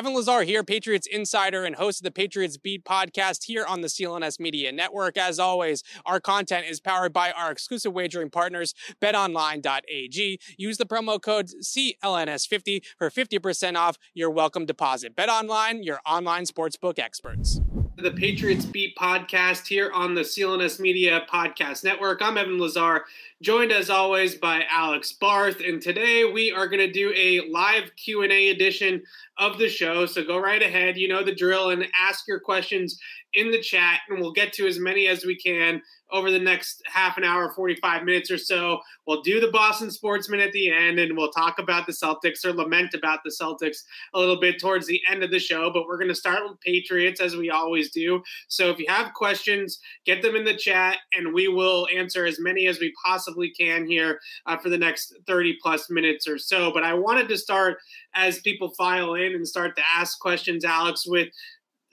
[0.00, 3.88] Evan Lazar here, Patriots insider and host of the Patriots Beat podcast here on the
[3.88, 5.18] CLNS Media Network.
[5.18, 10.40] As always, our content is powered by our exclusive wagering partners, betonline.ag.
[10.56, 15.14] Use the promo code CLNS50 for 50% off your welcome deposit.
[15.14, 17.60] BetOnline, your online sportsbook experts.
[17.98, 22.22] The Patriots Beat podcast here on the CLNS Media Podcast Network.
[22.22, 23.04] I'm Evan Lazar,
[23.42, 27.90] joined as always by Alex Barth, and today we are going to do a live
[27.96, 29.02] Q&A edition
[29.38, 30.04] of the show.
[30.04, 33.00] So go right ahead, you know the drill, and ask your questions
[33.32, 35.80] in the chat, and we'll get to as many as we can
[36.12, 38.80] over the next half an hour, 45 minutes or so.
[39.06, 42.52] We'll do the Boston Sportsman at the end, and we'll talk about the Celtics or
[42.52, 45.70] lament about the Celtics a little bit towards the end of the show.
[45.72, 48.22] But we're going to start with Patriots as we always do.
[48.48, 52.40] So if you have questions, get them in the chat, and we will answer as
[52.40, 56.72] many as we possibly can here uh, for the next 30 plus minutes or so.
[56.72, 57.78] But I wanted to start
[58.14, 61.28] as people file in and start to ask questions, Alex, with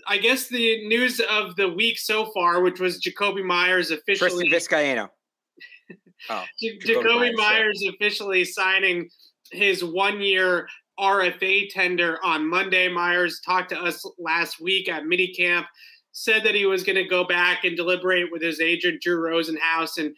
[0.07, 4.77] I guess the news of the week so far, which was Jakobi Meyers officially Tristan
[4.77, 5.09] Vizcaino.
[6.31, 9.07] Oh, J- Jakobi Meyers officially signing
[9.51, 10.67] his one-year
[10.99, 12.89] RFA tender on Monday.
[12.89, 15.65] Meyers talked to us last week at minicamp,
[16.11, 19.99] said that he was going to go back and deliberate with his agent Drew Rosenhaus
[19.99, 20.15] and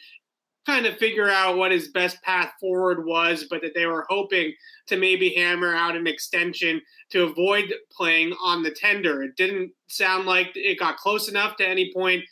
[0.69, 4.53] kind of figure out what his best path forward was, but that they were hoping
[4.85, 9.23] to maybe hammer out an extension to avoid playing on the tender.
[9.23, 12.23] It didn't sound like it got close enough to any point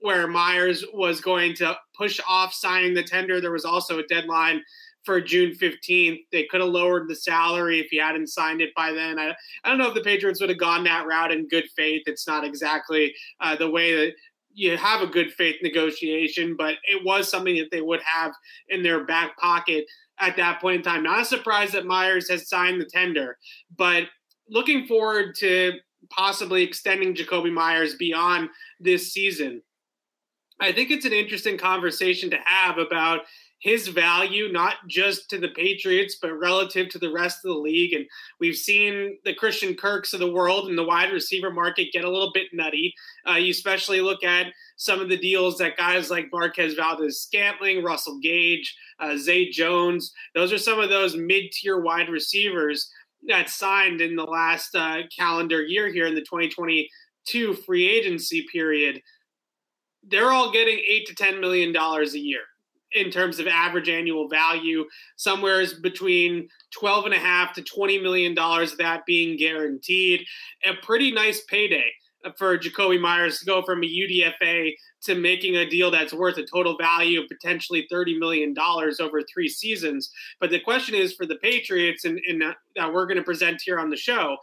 [0.00, 3.42] where Meyers was going to push off signing the tender.
[3.42, 4.62] There was also a deadline
[5.04, 6.20] for June 15th.
[6.32, 9.18] They could have lowered the salary if he hadn't signed it by then.
[9.18, 12.02] I, I don't know if the Patriots would have gone that route in good faith.
[12.06, 14.14] It's not exactly uh, the way that
[14.54, 18.32] you have a good faith negotiation, but it was something that they would have
[18.68, 19.84] in their back pocket
[20.18, 21.02] at that point in time.
[21.02, 23.38] Not a surprise that Meyers has signed the tender,
[23.76, 24.04] but
[24.48, 25.72] looking forward to
[26.10, 28.48] possibly extending Jakobi Meyers beyond
[28.80, 29.62] this season.
[30.60, 33.22] I think it's an interesting conversation to have about
[33.62, 37.92] his value, not just to the Patriots, but relative to the rest of the league.
[37.92, 38.04] And
[38.40, 42.10] we've seen the Christian Kirks of the world and the wide receiver market get a
[42.10, 42.92] little bit nutty.
[43.28, 47.84] Uh, you especially look at some of the deals that guys like Marquez Valdes Scantling,
[47.84, 52.90] Russell Gage, uh, Zay Jones, those are some of those mid tier wide receivers
[53.28, 59.00] that signed in the last uh, calendar year here in the 2022 free agency period.
[60.02, 62.40] They're all getting eight to $10 million a year
[62.94, 64.84] in terms of average annual value,
[65.16, 66.48] somewhere is between
[66.78, 70.24] 12 and a half to 20 million dollars that being guaranteed.
[70.64, 71.90] A pretty nice payday
[72.36, 76.46] for Jakobi Meyers to go from a UDFA to making a deal that's worth a
[76.46, 78.54] total value of potentially $30 million
[79.00, 80.10] over three seasons.
[80.40, 82.42] But the question is for the Patriots, and, and
[82.76, 84.36] that we're going to present here on the show,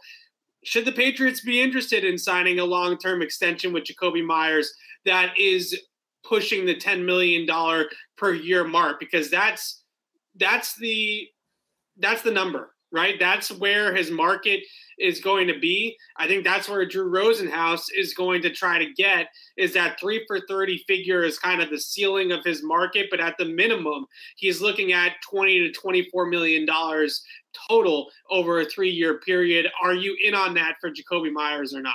[0.62, 4.72] should the Patriots be interested in signing a long term extension with Jakobi Meyers
[5.06, 5.78] that is
[6.24, 7.46] pushing the $10 million
[8.16, 9.82] per year mark because that's
[10.36, 11.26] that's the
[11.98, 13.16] that's the number right?
[13.18, 14.60] That's where his market
[14.98, 15.96] is going to be.
[16.16, 20.24] I think that's where drew rosenhaus is going to try to get is that 3
[20.26, 24.06] for 30 figure is kind of the ceiling of his market but at the minimum
[24.36, 27.22] he's looking at 20 to 24 million dollars
[27.68, 29.66] total over a 3 year period.
[29.82, 31.94] Are you in on that for jakobi meyers or not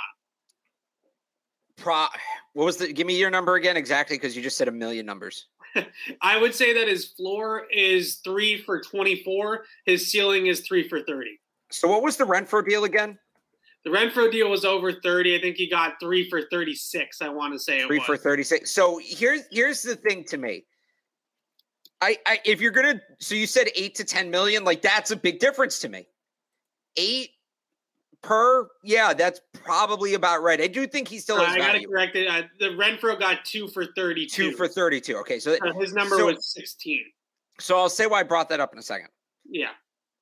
[1.76, 2.06] Pro,
[2.54, 2.92] what was the?
[2.92, 5.46] Give me your number again exactly because you just said a million numbers.
[6.22, 9.64] I would say that his floor is three for twenty-four.
[9.84, 11.38] His ceiling is three for thirty.
[11.70, 13.18] So what was the Renfrow deal again?
[13.84, 15.36] The Renfrow deal was over thirty.
[15.36, 17.20] I think he got three for thirty-six.
[17.20, 18.70] I want to say three for thirty-six.
[18.70, 20.64] So here's here's the thing to me.
[22.00, 25.16] I, I if you're gonna so you said eight to ten million, like that's a
[25.16, 26.08] big difference to me.
[26.96, 27.30] Eight
[28.26, 30.60] per, yeah, that's probably about right.
[30.60, 31.48] I do think he still has.
[31.48, 32.26] Uh, I got to correct it.
[32.26, 34.50] Uh, the Renfrow got two for thirty-two.
[34.50, 35.16] Two for thirty-two.
[35.18, 37.04] Okay, so uh, his number so, was sixteen.
[37.60, 39.08] So I'll say why I brought that up in a second.
[39.48, 39.70] Yeah.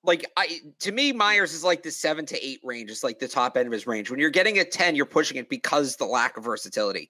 [0.03, 2.91] Like I to me, Meyers is like the seven to eight range.
[2.91, 4.11] It's like the top end of his range.
[4.11, 7.09] When you're getting a 10, you're pushing it because the lack of versatility.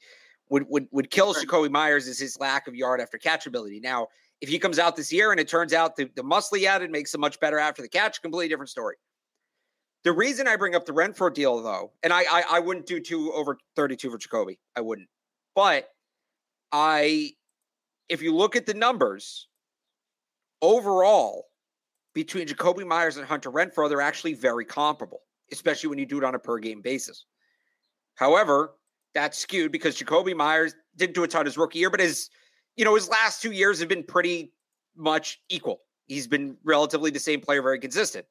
[0.50, 1.44] Would would would kill sure.
[1.44, 3.81] Jakobi Meyers is his lack of yard after catch ability.
[3.81, 4.08] Now,
[4.41, 6.91] if he comes out this year and it turns out the, the muscle he added
[6.91, 8.96] makes him much better after the catch, completely different story.
[10.04, 13.00] The reason I bring up the Renfrow deal, though, and I, I, I wouldn't do
[13.00, 14.58] two over 32 for Jakobi.
[14.76, 15.08] I wouldn't.
[15.54, 15.88] But
[16.72, 17.30] I,
[18.10, 19.48] if you look at the numbers
[20.60, 21.46] overall
[22.12, 25.20] between Jakobi Meyers and Hunter Renfrow, they're actually very comparable,
[25.50, 27.24] especially when you do it on a per game basis.
[28.16, 28.74] However,
[29.14, 32.28] that's skewed because Jakobi Meyers didn't do a ton his rookie year, but his,
[32.76, 34.52] you know, his last two years have been pretty
[34.96, 35.80] much equal.
[36.06, 38.26] He's been relatively the same player, very consistent.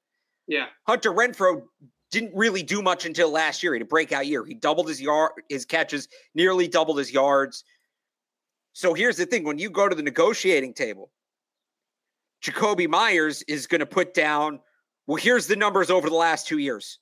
[0.47, 0.65] Yeah.
[0.87, 1.63] Hunter Renfrow
[2.11, 3.73] didn't really do much until last year.
[3.73, 4.45] He had a breakout year.
[4.45, 7.63] He doubled his yard, his catches, nearly doubled his yards.
[8.73, 11.11] So here's the thing: when you go to the negotiating table,
[12.43, 14.59] Jakobi Meyers is going to put down.
[15.07, 16.99] Well, here's the numbers over the last two years.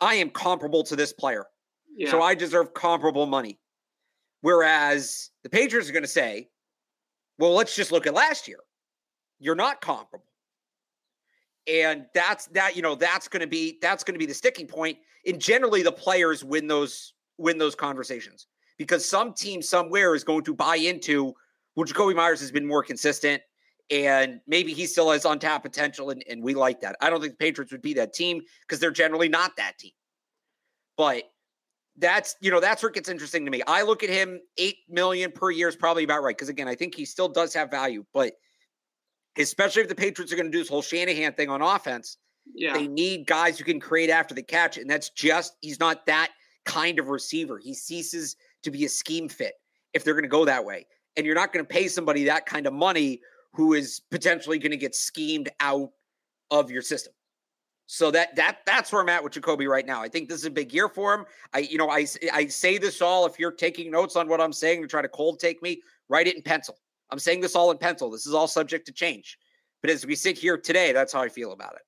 [0.00, 1.46] I am comparable to this player,
[1.94, 2.10] yeah.
[2.10, 3.58] so I deserve comparable money.
[4.40, 6.48] Whereas the Patriots are going to say,
[7.38, 8.60] "Well, let's just look at last year.
[9.38, 10.29] You're not comparable."
[11.70, 14.66] And that's that you know that's going to be that's going to be the sticking
[14.66, 14.98] point.
[15.26, 18.46] and generally the players win those win those conversations.
[18.76, 21.34] Because some team somewhere is going to buy into
[21.76, 23.42] well jakobi meyers has been more consistent
[23.90, 26.96] and maybe he still has untapped potential and, and we like that.
[27.00, 29.92] I don't think the patriots would be that team because they're generally not that team.
[30.96, 31.24] But
[31.98, 33.62] that's you know that's where it gets interesting to me.
[33.66, 36.74] I look at him 8 million per year is probably about right because again i
[36.74, 38.32] think he still does have value but
[39.38, 42.16] especially if the Patriots are going to do this whole Shanahan thing on offense.
[42.54, 42.74] Yeah.
[42.74, 44.76] They need guys who can create after the catch.
[44.76, 46.30] And that's just, he's not that
[46.64, 47.58] kind of receiver.
[47.58, 49.54] He ceases to be a scheme fit
[49.94, 50.86] if they're going to go that way.
[51.16, 53.20] And you're not going to pay somebody that kind of money
[53.52, 55.90] who is potentially going to get schemed out
[56.50, 57.12] of your system.
[57.92, 60.00] So that that that's where I'm at with Jakobi right now.
[60.00, 61.24] I think this is a big year for him.
[61.52, 63.26] I you know I I say this all.
[63.26, 66.28] If you're taking notes on what I'm saying to try to cold take me, write
[66.28, 66.78] it in pencil.
[67.10, 68.10] I'm saying this all in pencil.
[68.10, 69.38] This is all subject to change.
[69.80, 71.82] But as we sit here today, that's how I feel about it.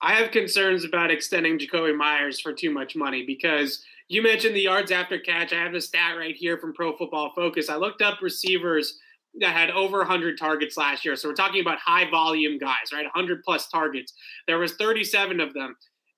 [0.00, 4.60] I have concerns about extending Jakobi Meyers for too much money because you mentioned the
[4.60, 5.52] yards after catch.
[5.52, 7.68] I have the stat right here from Pro Football Focus.
[7.68, 8.98] I looked up receivers
[9.40, 11.16] that had over 100 targets last year.
[11.16, 13.04] So we're talking about high volume guys, right?
[13.04, 14.12] 100 plus targets.
[14.46, 15.76] There was 37 of them.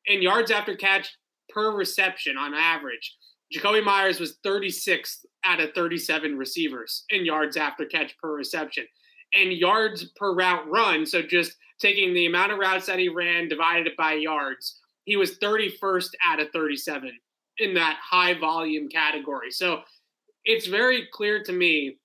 [0.09, 1.09] And yards after catch
[1.49, 3.17] per reception on average,
[3.55, 8.85] Jakobi Meyers was 36th out of 37 receivers in yards after catch per reception.
[9.33, 13.49] And yards per route run, so just taking the amount of routes that he ran
[13.49, 17.11] divided it by yards, he was 31st out of 37
[17.59, 19.51] in that high volume category.
[19.51, 19.81] So
[20.45, 21.99] it's very clear to me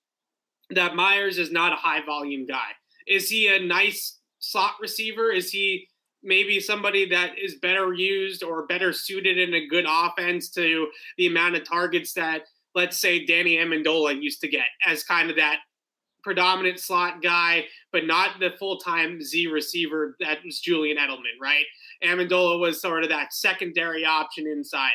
[0.70, 2.70] that Meyers is not a high volume guy.
[3.06, 5.30] Is he a nice slot receiver?
[5.30, 5.88] Is he
[6.22, 11.26] maybe somebody that is better used or better suited in a good offense to the
[11.26, 12.42] amount of targets that
[12.76, 15.60] let's say Danny Amendola used to get as kind of that
[16.22, 21.64] predominant slot guy, but not the full time Z receiver that was Julian Edelman, right?
[22.04, 24.92] Amendola was sort of that secondary option inside.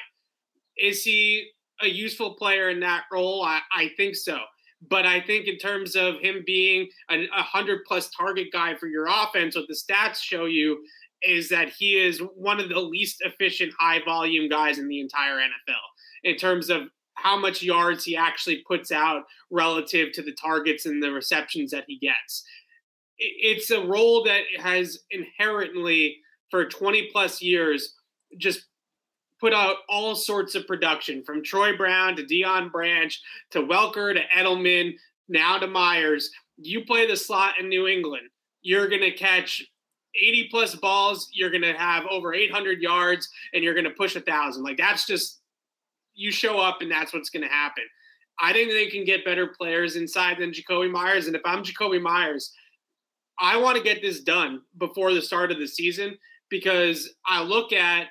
[0.78, 1.50] Is he
[1.81, 3.44] a useful player in that role?
[3.44, 4.39] I, I think so.
[4.88, 8.88] But I think in terms of him being a, a hundred plus target guy for
[8.88, 10.83] your offense, what the stats show you
[11.24, 15.38] is that he is one of the least efficient high volume guys in the entire
[15.38, 15.75] NFL
[16.24, 16.83] in terms of
[17.21, 21.85] how much yards he actually puts out relative to the targets and the receptions that
[21.88, 22.44] he gets.
[23.18, 26.18] It's a role that has inherently,
[26.50, 27.95] for 20 plus years,
[28.38, 28.65] just
[29.39, 33.19] put out all sorts of production from Troy Brown to Deion Branch
[33.51, 34.94] to Welker to Edelman,
[35.28, 36.30] now to Meyers.
[36.57, 38.30] You play the slot in New England,
[38.61, 39.63] you're going to catch
[40.16, 44.16] 80 plus balls, you're going to have over 800 yards, and you're going to push
[44.16, 44.63] a thousand.
[44.63, 45.41] Like that's just
[46.21, 47.83] you show up and that's what's going to happen.
[48.40, 51.28] I think they can get better players inside than Jakobi Meyers.
[51.28, 52.54] And if I'm Jakobi Meyers,
[53.40, 56.18] I want to get this done before the start of the season
[56.49, 58.07] because I look at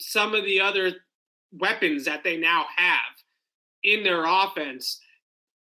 [0.00, 0.92] some of the other
[1.52, 2.98] weapons that they now have
[3.82, 4.98] in their offense.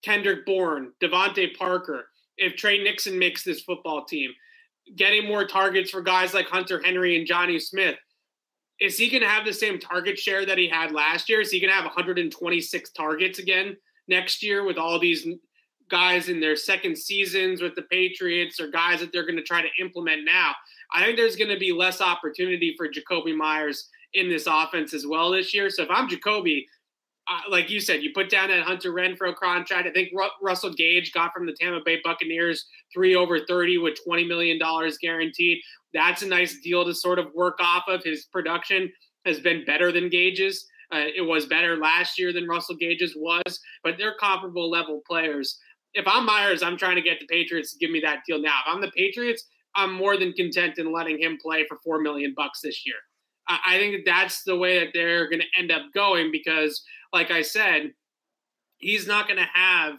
[0.03, 2.05] Kendrick Bourne, DeVante Parker.
[2.37, 4.31] If Tre Nixon makes this football team,
[4.95, 7.95] getting more targets for guys like Hunter Henry and Jonnu Smith
[8.83, 11.39] is he going to have the same target share that he had last year?
[11.39, 13.77] Is he going to have 126 targets again
[14.09, 15.25] next year with all these
[15.89, 19.61] guys in their second seasons with the Patriots or guys that they're going to try
[19.61, 20.51] to implement now?
[20.93, 25.07] I think there's going to be less opportunity for Jakobi Meyers in this offense as
[25.07, 25.69] well this year.
[25.69, 26.65] So if I'm Jakobi,
[27.29, 29.87] uh, like you said, you put down that Hunter Renfrow contract.
[29.87, 33.97] I think Ru- Russell Gage got from the Tampa Bay Buccaneers three over 30 with
[34.05, 34.59] $20 million
[35.01, 35.59] guaranteed.
[35.93, 38.03] That's a nice deal to sort of work off of.
[38.03, 38.91] His production
[39.25, 40.65] has been better than Gage's.
[40.91, 45.59] Uh, it was better last year than Russell Gage's was, but they're comparable level players.
[45.93, 48.59] If I'm Meyers, I'm trying to get the Patriots to give me that deal now.
[48.65, 49.45] If I'm the Patriots,
[49.75, 52.95] I'm more than content in letting him play for four million bucks this year.
[53.47, 57.31] I, I think that's the way that they're going to end up going because, like
[57.31, 57.93] I said,
[58.77, 59.95] he's not going to have.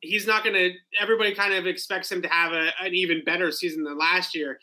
[0.00, 0.72] He's not going to.
[1.00, 4.58] Everybody kind of expects him to have a, an even better season than last year.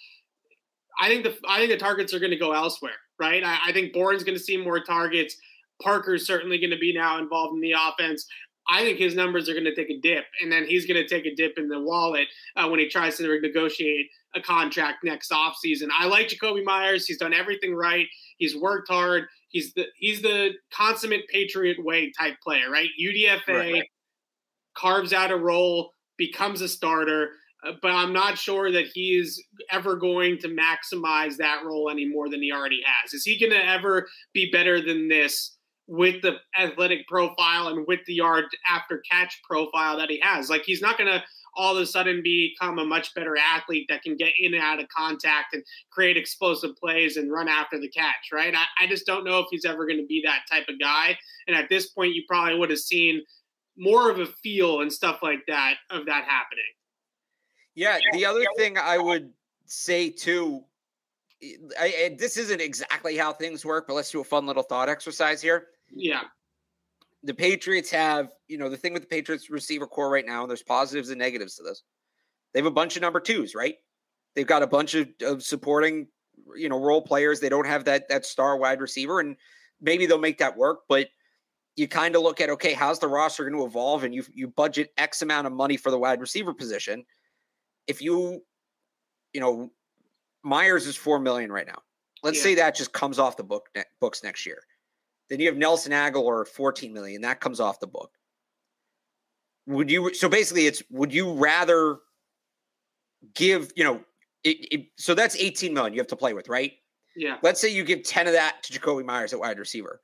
[0.99, 3.43] I think the I think the targets are going to go elsewhere, right?
[3.43, 5.35] I, I think Bourne's going to see more targets.
[5.81, 8.25] Parker's certainly going to be now involved in the offense.
[8.67, 11.07] I think his numbers are going to take a dip, and then he's going to
[11.07, 15.31] take a dip in the wallet uh, when he tries to negotiate a contract next
[15.31, 15.89] offseason.
[15.97, 17.05] I like Jakobi Meyers.
[17.05, 18.07] He's done everything right.
[18.37, 19.25] He's worked hard.
[19.49, 22.89] He's the he's the consummate Patriot way type player, right?
[22.99, 23.83] UDFA right.
[24.75, 27.29] carves out a role, becomes a starter,
[27.65, 29.41] Uh, but I'm not sure that he's
[29.71, 33.13] ever going to maximize that role any more than he already has.
[33.13, 35.55] Is he going to ever be better than this?
[35.87, 40.49] with the athletic profile and with the yard after catch profile that he has.
[40.49, 41.23] Like he's not going to
[41.55, 44.79] all of a sudden become a much better athlete that can get in and out
[44.79, 48.53] of contact and create explosive plays and run after the catch, right?
[48.53, 51.17] I, I just don't know if he's ever going to be that type of guy.
[51.47, 53.21] And at this point, you probably would have seen
[53.77, 56.63] more of a feel and stuff like that of that happening.
[57.75, 57.99] Yeah.
[58.13, 59.31] The other thing I would
[59.65, 60.63] say too
[61.79, 64.89] I, I, this isn't exactly how things work, but let's do a fun little thought
[64.89, 65.67] exercise here.
[65.93, 66.23] Yeah.
[67.23, 70.49] The Patriots have, you know, the thing with the Patriots receiver core right now, and
[70.49, 71.83] there's positives and negatives to this.
[72.53, 73.75] They have a bunch of number twos, right?
[74.35, 76.07] They've got a bunch of, of supporting,
[76.55, 77.39] you know, role players.
[77.39, 79.35] They don't have that that star wide receiver, and
[79.81, 80.81] maybe they'll make that work.
[80.87, 81.09] But
[81.75, 84.03] you kind of look at okay, how's the roster going to evolve?
[84.03, 87.05] And you you budget X amount of money for the wide receiver position.
[87.87, 88.41] If you,
[89.33, 89.71] you know,
[90.43, 91.81] Meyers is four million right now.
[92.23, 92.43] Let's yeah.
[92.43, 94.59] say that just comes off the book ne- books next year.
[95.29, 97.21] Then you have Nelson Agholor, 14 million.
[97.21, 98.11] That comes off the book.
[99.67, 101.97] Would you so basically it's would you rather
[103.33, 104.01] give, you know,
[104.43, 106.73] it, it, so that's 18 million you have to play with, right?
[107.15, 107.37] Yeah.
[107.41, 110.01] Let's say you give 10 of that to Jakobi Meyers at wide receiver.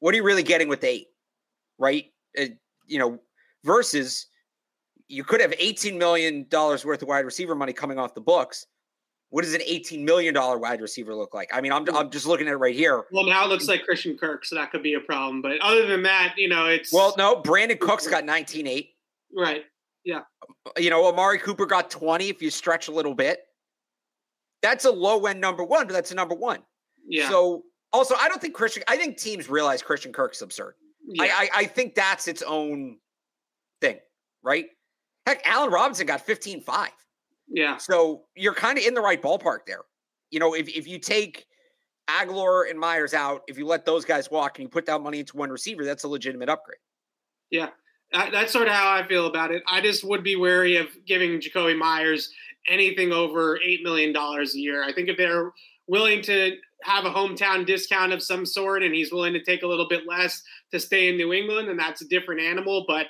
[0.00, 1.06] What are you really getting with eight?
[1.78, 2.06] Right?
[2.38, 2.46] Uh,
[2.86, 3.20] you know,
[3.62, 4.26] versus
[5.12, 8.66] you could have 18 million dollars worth of wide receiver money coming off the books
[9.32, 11.48] what does an $18 million wide receiver look like?
[11.54, 13.04] I mean, I'm, I'm just looking at it right here.
[13.12, 15.40] Well, now it looks like Christian Kirk, so that could be a problem.
[15.40, 16.92] But other than that, you know, it's.
[16.92, 18.90] Well, no, Brandin Cooks got 19.8.
[19.34, 19.64] Right.
[20.04, 20.20] Yeah.
[20.76, 23.40] You know, Amari Cooper got 20 if you stretch a little bit.
[24.60, 26.58] That's a low end number one, but that's a number one.
[27.08, 27.30] Yeah.
[27.30, 30.74] So also, I don't think Christian, I think teams realize Christian Kirk's absurd.
[31.06, 31.22] Yeah.
[31.22, 32.98] I, I, I think that's its own
[33.80, 33.98] thing,
[34.42, 34.66] right?
[35.26, 36.90] Heck, Allen Robinson got 15 5.
[37.48, 37.76] Yeah.
[37.76, 39.82] So you're kind of in the right ballpark there.
[40.30, 41.46] You know, if, if you take
[42.08, 45.20] Agholor and Meyers out, if you let those guys walk and you put that money
[45.20, 46.78] into one receiver, that's a legitimate upgrade.
[47.50, 47.68] Yeah.
[48.12, 49.62] That's sort of how I feel about it.
[49.66, 52.30] I just would be wary of giving Jakobi Meyers
[52.68, 54.84] anything over $8 million a year.
[54.84, 55.52] I think if they're
[55.86, 59.66] willing to have a hometown discount of some sort and he's willing to take a
[59.66, 62.84] little bit less to stay in New England, and that's a different animal.
[62.86, 63.06] But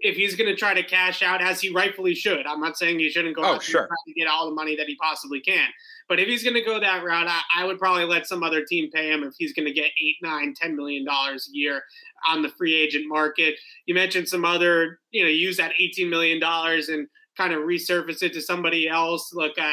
[0.00, 2.98] if he's going to try to cash out, as he rightfully should, I'm not saying
[2.98, 3.86] he shouldn't go oh, out sure.
[4.06, 5.68] to get all the money that he possibly can.
[6.08, 8.64] But if he's going to go that route, I, I, would probably let some other
[8.64, 11.82] team pay him if he's going to get eight, nine, ten million dollars a year
[12.28, 13.54] on the free agent market.
[13.86, 18.22] You mentioned some other, you know, use that eighteen million dollars and kind of resurface
[18.22, 19.32] it to somebody else.
[19.32, 19.72] Look, I,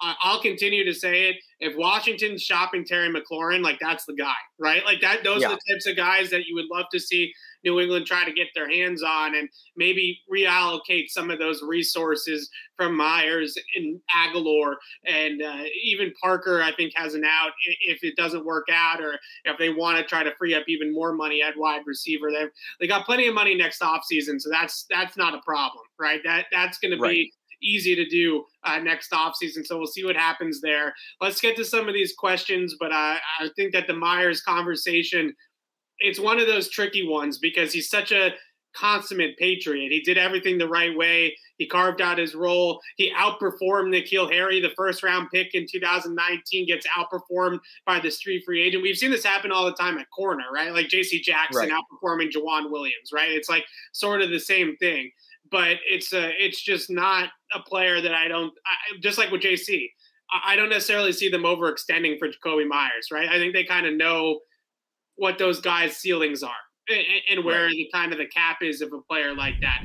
[0.00, 1.36] I'll continue to say it.
[1.58, 4.84] If Washington's shopping Terry McLaurin, like that's the guy, right?
[4.84, 5.24] Like that.
[5.24, 5.48] Those yeah.
[5.48, 7.32] are the types of guys that you would love to see
[7.64, 12.50] New England try to get their hands on and maybe reallocate some of those resources
[12.76, 14.74] from Meyers and Agholor
[15.06, 16.62] and uh, even Parker.
[16.62, 17.52] I think has an out
[17.86, 20.92] if it doesn't work out, or if they want to try to free up even
[20.92, 22.30] more money at wide receiver.
[22.30, 22.46] They
[22.80, 26.20] they got plenty of money next offseason, so that's that's not a problem, right?
[26.22, 27.08] That that's going right.
[27.08, 27.32] to be
[27.62, 29.64] easy to do uh, next offseason.
[29.64, 30.94] So we'll see what happens there.
[31.20, 35.34] Let's get to some of these questions, but uh, I think that the Meyers conversation
[35.98, 38.32] it's one of those tricky ones because he's such a
[38.74, 39.90] consummate patriot.
[39.90, 41.34] He did everything the right way.
[41.56, 42.80] He carved out his role.
[42.96, 48.42] He outperformed N'Keal Harry, the first round pick in 2019, gets outperformed by the street
[48.44, 48.82] free agent.
[48.82, 50.72] We've seen this happen all the time at corner, right?
[50.72, 51.22] Like J.C.
[51.22, 51.72] Jackson right.
[51.72, 53.30] outperforming Joejuan Williams, right?
[53.30, 55.10] It's like sort of the same thing,
[55.50, 58.52] but it's a, it's just not a player that I don't.
[58.66, 59.90] I, just like with J.C.
[60.44, 63.28] I don't necessarily see them overextending for Jakobi Meyers, right?
[63.28, 64.40] I think they kind of know
[65.14, 66.50] what those guys' ceilings are
[67.30, 67.70] and, where right.
[67.70, 69.84] the kind of the cap is of a player like that.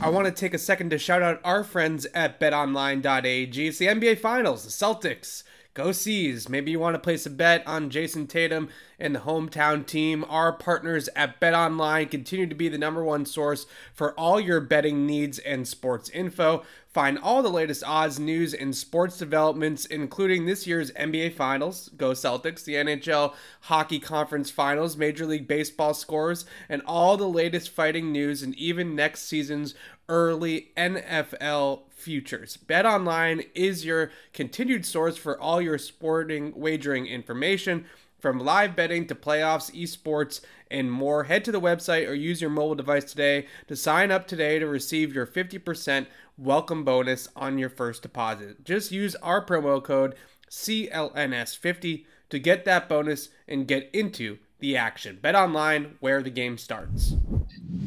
[0.00, 3.66] I want to take a second to shout out our friends at betonline.ag.
[3.66, 4.64] It's the NBA Finals.
[4.64, 5.44] The Celtics
[5.74, 6.48] Go Seas.
[6.48, 10.24] Maybe you want to place a bet on Jayson Tatum and the hometown team.
[10.28, 14.60] Our partners at Bet Online continue to be the number one source for all your
[14.60, 16.62] betting needs and sports info.
[16.86, 22.12] Find all the latest odds, news, and sports developments, including this year's NBA Finals, Go
[22.12, 28.12] Celtics, the NHL Hockey Conference Finals, Major League Baseball scores, and all the latest fighting
[28.12, 29.74] news, and even next season's
[30.08, 32.58] early NFL futures.
[32.58, 37.86] Bet Online is your continued source for all your sporting wagering information.
[38.18, 42.50] From live betting to playoffs, esports, and more, head to the website or use your
[42.50, 46.06] mobile device today to sign up today to receive your 50%
[46.36, 48.64] welcome bonus on your first deposit.
[48.64, 50.14] Just use our promo code
[50.50, 55.18] CLNS50 to get that bonus and get into the action.
[55.20, 57.14] Bet online where the game starts.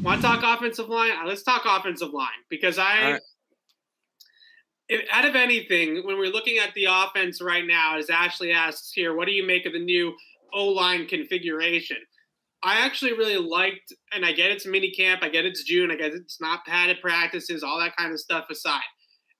[0.01, 1.11] Want to talk offensive line?
[1.25, 3.21] Let's talk offensive line because I, right.
[4.89, 8.91] If, out of anything, when we're looking at the offense right now, as Ashley asks
[8.91, 10.13] here, what do you make of the new
[10.53, 11.97] O line configuration?
[12.63, 15.95] I actually really liked, and I get it's mini camp, I get it's June, I
[15.95, 18.81] get it's not padded practices, all that kind of stuff aside.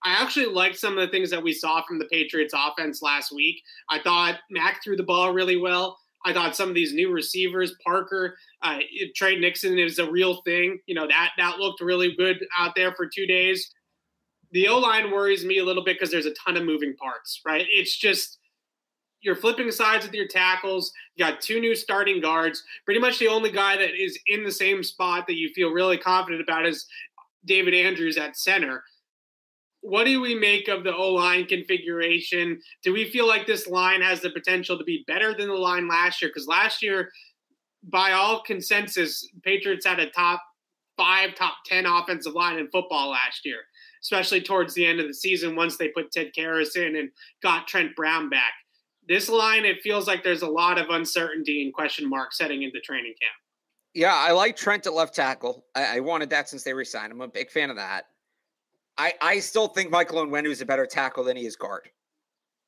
[0.03, 3.33] I actually liked some of the things that we saw from the Patriots offense last
[3.33, 3.61] week.
[3.89, 5.97] I thought Mac threw the ball really well.
[6.25, 8.79] I thought some of these new receivers, Parker, uh,
[9.15, 10.79] Tre Nixon is a real thing.
[10.85, 13.73] You know that that looked really good out there for two days.
[14.51, 17.41] The O line worries me a little bit because there's a ton of moving parts.
[17.45, 17.65] Right?
[17.69, 18.39] It's just
[19.21, 20.91] you're flipping sides with your tackles.
[21.15, 22.63] You got two new starting guards.
[22.85, 25.97] Pretty much the only guy that is in the same spot that you feel really
[25.97, 26.85] confident about is
[27.45, 28.83] David Andrews at center
[29.87, 32.59] what do we make of the O line configuration?
[32.83, 35.87] Do we feel like this line has the potential to be better than the line
[35.87, 36.29] last year?
[36.29, 37.09] Because last year,
[37.83, 40.43] by all consensus, Patriots had a top
[40.97, 43.59] five, top 10 offensive line in football last year,
[44.01, 47.09] especially towards the end of the season once they put Ted Karras in and
[47.41, 48.53] got Trent Brown back.
[49.07, 52.79] This line, it feels like there's a lot of uncertainty and question marks heading into
[52.81, 53.33] training camp.
[53.93, 55.65] Yeah, I like Trent at left tackle.
[55.73, 57.11] I, I wanted that since they resigned.
[57.11, 58.05] I'm a big fan of that.
[58.97, 61.89] I, I still think Michael Onwenu is a better tackle than he is guard.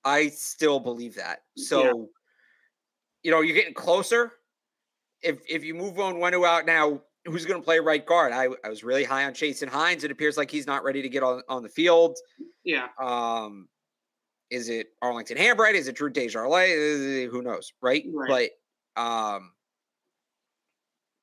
[0.05, 1.39] I still believe that.
[1.57, 1.91] So, yeah.
[3.23, 4.33] you know, you're getting closer.
[5.21, 8.31] If if you move Onwenu out now, who's going to play right guard?
[8.31, 10.03] I, I was really high on Chasen Hines.
[10.03, 12.17] It appears like he's not ready to get on, on the field.
[12.63, 12.87] Yeah.
[13.01, 13.67] Um,
[14.49, 15.73] is it Arlington Hambright?
[15.73, 17.31] Is it Drew Desjardins?
[17.31, 18.03] Who knows, right?
[18.13, 18.49] right?
[18.95, 19.51] But um,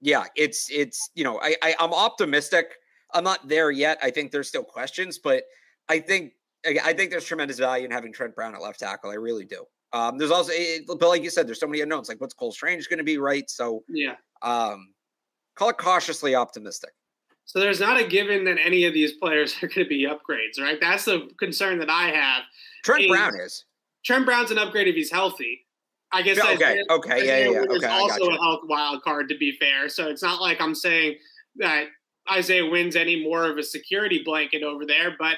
[0.00, 2.76] yeah, it's it's you know I, I I'm optimistic
[3.12, 3.98] I'm not there yet.
[4.02, 5.44] I think there's still questions, but
[5.88, 6.32] I think
[6.66, 9.10] I think there's tremendous value in having Trent Brown at left tackle.
[9.10, 9.64] I really do.
[9.92, 12.08] Um, there's also, it, but like you said, there's so many unknowns.
[12.08, 13.48] Like, what's Cole Strange going to be, right?
[13.48, 14.88] So, yeah, um,
[15.56, 16.90] call it cautiously optimistic.
[17.44, 20.60] So there's not a given that any of these players are going to be upgrades,
[20.60, 20.78] right?
[20.80, 22.42] That's the concern that I have.
[22.84, 23.64] Trent Brown is.
[24.04, 25.62] Trent Brown's an upgrade if he's healthy.
[26.12, 26.38] I guess.
[26.38, 26.52] Okay.
[26.52, 27.12] Isaiah, okay.
[27.14, 27.64] Isaiah yeah.
[27.68, 27.76] Yeah.
[27.76, 27.86] Okay.
[27.86, 29.88] Also a health wild card, to be fair.
[29.88, 31.16] So it's not like I'm saying
[31.56, 31.86] that
[32.30, 35.36] Isaiah Wynn's any more of a security blanket over there, but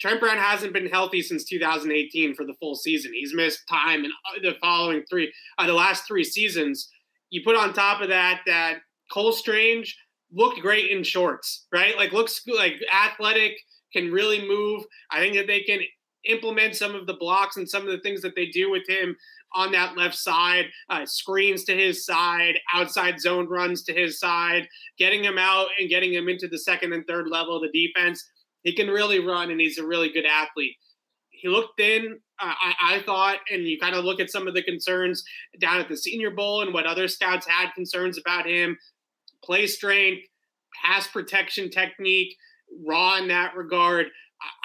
[0.00, 3.12] Trent Brown hasn't been healthy since 2018 for the full season.
[3.12, 6.88] He's missed time in uh, the following three, uh, the last three seasons.
[7.30, 8.78] You put on top of that that
[9.12, 9.96] Cole Strange
[10.32, 11.96] looked great in shorts, right?
[11.96, 13.52] Like looks like athletic,
[13.92, 14.84] can really move.
[15.10, 15.80] I think that they can
[16.24, 19.16] implement some of the blocks and some of the things that they do with him
[19.54, 24.68] on that left side, uh, screens to his side, outside zone runs to his side,
[24.98, 28.24] getting him out and getting him into the second and third level of the defense.
[28.62, 30.76] He can really run, and he's a really good athlete.
[31.30, 34.54] He looked thin, uh, I, I, thought, and you kind of look at some of
[34.54, 35.24] the concerns
[35.58, 38.76] down at the Senior Bowl and what other scouts had concerns about him
[39.50, 40.22] play strength,
[40.84, 42.36] pass protection technique,
[42.86, 44.06] raw in that regard.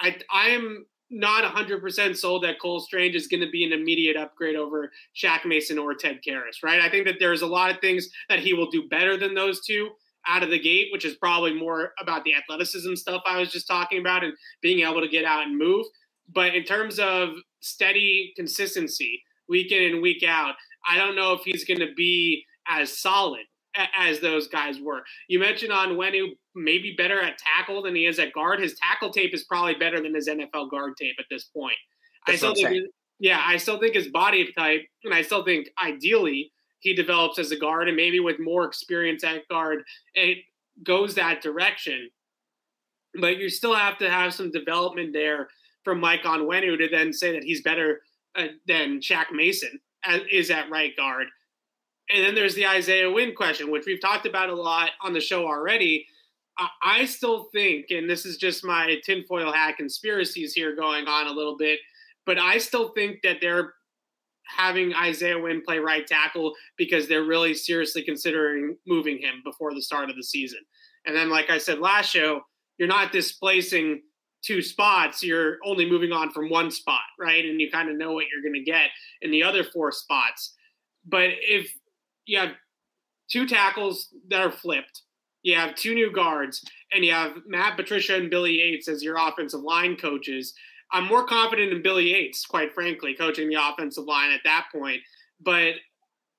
[0.00, 4.16] I, I am not 100% sold that Cole Strange is going to be an immediate
[4.16, 6.80] upgrade over Shaq Mason or Ted Karras, right?
[6.80, 9.64] I think that there's a lot of things that he will do better than those
[9.64, 9.90] two
[10.28, 13.66] out of the gate, which is probably more about the athleticism stuff I was just
[13.66, 15.86] talking about and being able to get out and move.
[16.32, 20.54] But in terms of steady consistency, week in and week out,
[20.88, 23.46] I don't know if he's going to be as solid
[23.96, 25.02] as those guys were.
[25.28, 28.60] You mentioned Onwenu maybe better at tackle than he is at guard.
[28.60, 31.76] His tackle tape is probably better than his NFL guard tape at this point.
[32.26, 32.86] That's I still think,
[33.18, 37.50] yeah, I still think his body type, and I still think ideally he develops as
[37.50, 39.82] a guard, and maybe with more experience at guard,
[40.14, 40.38] it
[40.82, 42.10] goes that direction.
[43.20, 45.48] But you still have to have some development there
[45.84, 48.00] from Mike Onwenu to then say that he's better
[48.34, 51.26] uh, than Shaq Mason as, is at right guard.
[52.14, 55.20] And then there's the Isaiah Wynn question, which we've talked about a lot on the
[55.20, 56.06] show already.
[56.82, 61.32] I still think, and this is just my tinfoil hat conspiracies here going on a
[61.32, 61.80] little bit.
[62.26, 63.74] but I still think that they're
[64.46, 69.82] having Isaiah Wynn play right tackle because they're really seriously considering moving him before the
[69.82, 70.60] start of the season.
[71.06, 72.42] And then, like I said last show,
[72.78, 74.02] you're not displacing
[74.42, 77.44] two spots, you're only moving on from one spot, right?
[77.44, 78.90] And you kind of know what you're going to get
[79.22, 80.54] in the other four spots.
[81.04, 81.72] But if
[82.26, 82.50] you have
[83.30, 85.02] two tackles that are flipped,
[85.42, 89.16] you have two new guards, and you have Matt Patricia and Billy Yates as your
[89.16, 90.54] offensive line coaches.
[90.92, 95.00] I'm more confident in Billy Yates, quite frankly, coaching the offensive line at that point.
[95.40, 95.74] But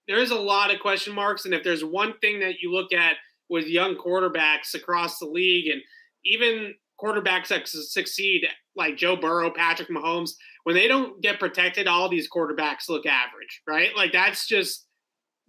[0.07, 1.45] there's a lot of question marks.
[1.45, 3.15] And if there's one thing that you look at
[3.49, 5.81] with young quarterbacks across the league and
[6.25, 10.31] even quarterbacks that succeed like Joe Burrow, Patrick Mahomes,
[10.63, 13.95] when they don't get protected, all these quarterbacks look average, right?
[13.95, 14.86] Like that's just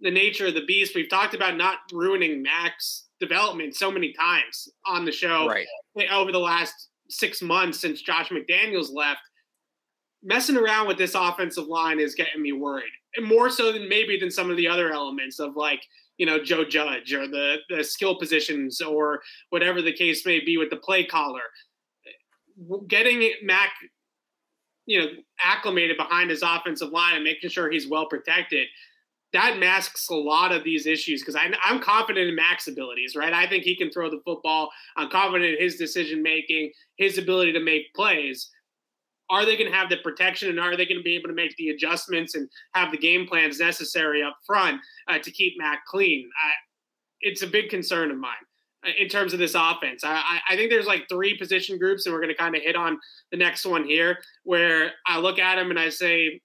[0.01, 0.95] the nature of the beast.
[0.95, 5.67] We've talked about not ruining Mac's development so many times on the show right.
[6.11, 9.21] over the last six months since Josh McDaniels left.
[10.23, 14.19] Messing around with this offensive line is getting me worried, and more so than maybe
[14.19, 15.81] than some of the other elements of like
[16.17, 20.57] you know Joe Judge or the the skill positions or whatever the case may be
[20.57, 21.43] with the play caller.
[22.89, 23.69] Getting Mac,
[24.85, 25.07] you know,
[25.41, 28.67] acclimated behind his offensive line and making sure he's well protected
[29.33, 33.33] that masks a lot of these issues because I'm confident in Mac's abilities, right?
[33.33, 34.69] I think he can throw the football.
[34.97, 38.49] I'm confident in his decision making, his ability to make plays.
[39.29, 41.35] Are they going to have the protection and are they going to be able to
[41.35, 45.85] make the adjustments and have the game plans necessary up front uh, to keep Mac
[45.85, 46.27] clean?
[46.43, 46.51] I,
[47.21, 48.31] it's a big concern of mine
[48.83, 50.03] uh, in terms of this offense.
[50.03, 52.75] I, I think there's like three position groups, and we're going to kind of hit
[52.75, 52.97] on
[53.31, 56.41] the next one here, where I look at them and I say,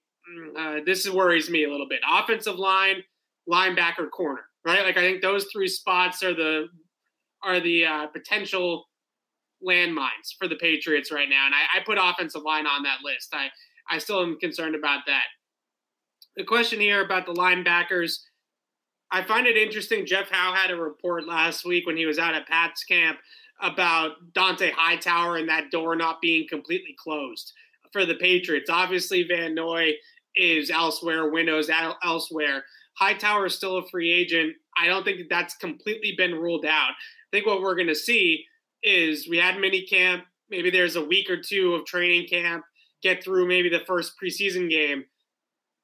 [0.57, 1.99] uh, this worries me a little bit.
[2.09, 3.03] Offensive line,
[3.49, 4.83] linebacker, corner, right?
[4.83, 6.67] Like I think those three spots are the
[7.43, 8.85] are the uh, potential
[9.65, 13.33] landmines for the Patriots right now, and I, I put offensive line on that list.
[13.33, 13.47] I
[13.89, 15.25] I still am concerned about that.
[16.35, 18.19] The question here about the linebackers,
[19.11, 20.05] I find it interesting.
[20.05, 23.19] Jeff Howe had a report last week when he was out at Pat's camp
[23.61, 27.53] about Dont'a Hightower and that door not being completely closed
[27.93, 28.69] for the Patriots.
[28.69, 29.93] Obviously, Van Noy
[30.35, 31.69] is elsewhere, Windows
[32.03, 32.63] elsewhere.
[32.97, 34.53] Hightower is still a free agent.
[34.77, 36.91] I don't think that that's completely been ruled out.
[36.91, 38.45] I think what we're going to see
[38.83, 40.23] is we had mini camp.
[40.49, 42.63] Maybe there's a week or two of training camp,
[43.01, 45.05] get through maybe the first preseason game.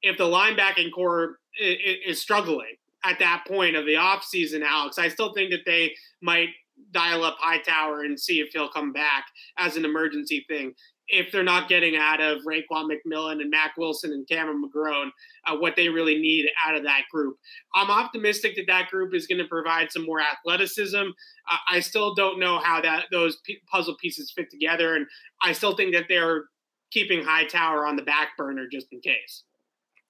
[0.02, 5.32] If the linebacking core is struggling at that point of the offseason, Alex, I still
[5.34, 6.48] think that they might
[6.92, 9.26] dial up Hightower and see if he'll come back
[9.58, 10.74] as an emergency thing
[11.12, 15.10] if they're not getting out of Raekwon McMillan and Mack Wilson and Cameron McGrone
[15.46, 17.36] uh, what they really need out of that group.
[17.74, 20.96] I'm optimistic that that group is going to provide some more athleticism.
[20.96, 25.06] Uh, I still don't know how that those p- puzzle pieces fit together, and
[25.42, 26.44] I still think that they're
[26.90, 29.44] keeping Hightower on the back burner just in case.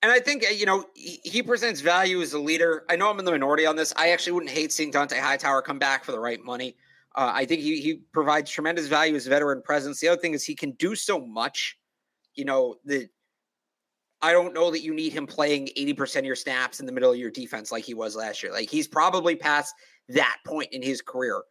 [0.02, 2.84] And I think, you know, he presents value as a leader.
[2.90, 3.92] I know I'm in the minority on this.
[3.96, 6.74] I actually wouldn't hate seeing Dont'a Hightower come back for the right money.
[7.14, 10.00] Uh, I think he, he provides tremendous value as a veteran presence.
[10.00, 11.78] The other thing is he can do so much.
[12.34, 13.08] You know, the
[14.22, 17.10] I don't know that you need him playing 80% of your snaps in the middle
[17.10, 18.52] of your defense like he was last year.
[18.52, 19.74] Like he's probably past
[20.10, 21.42] that point in his career.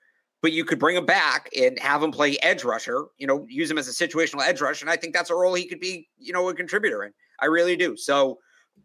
[0.41, 3.69] But you could bring him back and have him play edge rusher, you know, use
[3.69, 4.83] him as a situational edge rusher.
[4.83, 7.11] And I think that's a role he could be, you know, a contributor in.
[7.39, 7.95] I really do.
[7.95, 8.39] So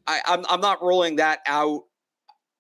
[0.07, 1.85] I, I'm I'm not ruling that out.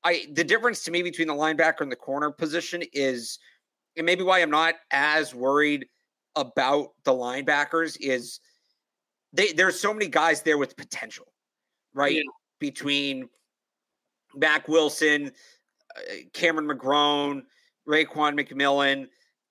[0.02, 3.38] I the difference to me between the linebacker and the corner position is–
[3.96, 5.86] and maybe why I'm not as worried
[6.34, 8.40] about the linebackers is
[9.32, 11.26] they there's so many guys there with potential,
[11.94, 12.16] right?
[12.16, 12.22] Yeah.
[12.58, 13.28] Between
[14.34, 15.32] Mack Wilson,
[15.96, 16.00] uh,
[16.32, 17.42] Cameron McGrone,
[17.88, 19.08] Raekwon McMillan.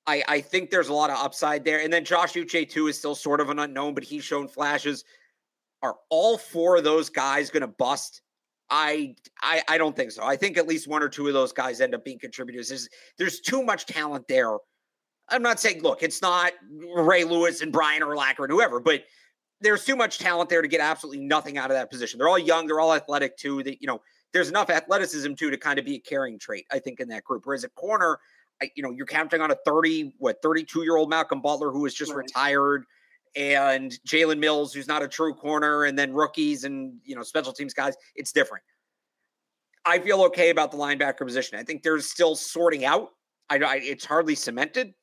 [0.08, 1.80] I, I think there's a lot of upside there.
[1.82, 5.04] And then Josh Uche, too, is still sort of an unknown, but he's shown flashes.
[5.82, 8.22] Are all four of those guys going to bust
[8.76, 10.24] I, I I don't think so.
[10.24, 12.68] I think at least one or two of those guys end up being contributors.
[12.68, 14.58] There's there's too much talent there.
[15.30, 16.52] I'm not saying look, it's not
[16.94, 19.06] Ray Lewis and Brian Urlacher and whoever, but
[19.62, 22.18] there's too much talent there to get absolutely nothing out of that position.
[22.18, 23.64] They're all young, they're all athletic too.
[23.64, 24.02] That you know,
[24.34, 27.24] there's enough athleticism too to kind of be a carrying trait, I think, in that
[27.24, 27.44] group.
[27.46, 28.20] Whereas a corner,
[28.62, 31.86] I, you know, you're counting on a 30, what 32 year old Malcolm Butler who
[31.86, 32.18] is just right.
[32.18, 32.84] retired
[33.36, 37.54] and Jalen Mills, who's not a true corner, and then rookies and you know special
[37.54, 37.96] teams guys.
[38.16, 38.64] It's different.
[39.86, 41.60] I feel okay about the linebacker position.
[41.60, 43.10] I think there's still sorting out.
[43.50, 44.94] I, I it's hardly cemented,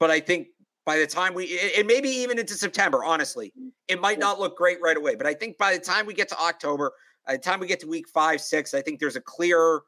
[0.00, 0.48] but I think
[0.84, 3.52] by the time we, it, it maybe even into September, honestly,
[3.88, 5.14] it might not look great right away.
[5.14, 6.92] But I think by the time we get to October,
[7.26, 9.82] by the time we get to week five, six, I think there's a clear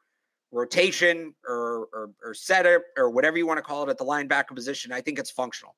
[0.53, 4.55] rotation or, or, or setup or whatever you want to call it at the linebacker
[4.55, 4.93] position.
[4.93, 5.75] I think it's functional.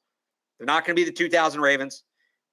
[0.63, 2.05] They're not going to be the 2000 Ravens.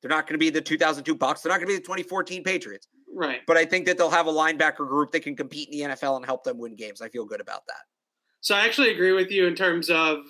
[0.02, 1.42] They're not going to be the 2002 Bucks.
[1.42, 2.88] They're not going to be the 2014 Patriots.
[3.14, 3.42] Right.
[3.46, 6.18] But I think that they'll have a linebacker group that can compete in the NFL
[6.18, 7.04] and help them win games.
[7.04, 7.84] I feel good about that.
[8.42, 10.22] So I actually agree with you in terms of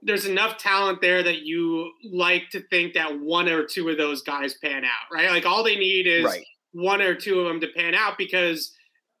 [0.00, 4.22] there's enough talent there that you like to think that one or two of those
[4.22, 5.28] guys pan out, right?
[5.28, 6.44] Like all they need is right.
[6.72, 8.72] one or two of them to pan out because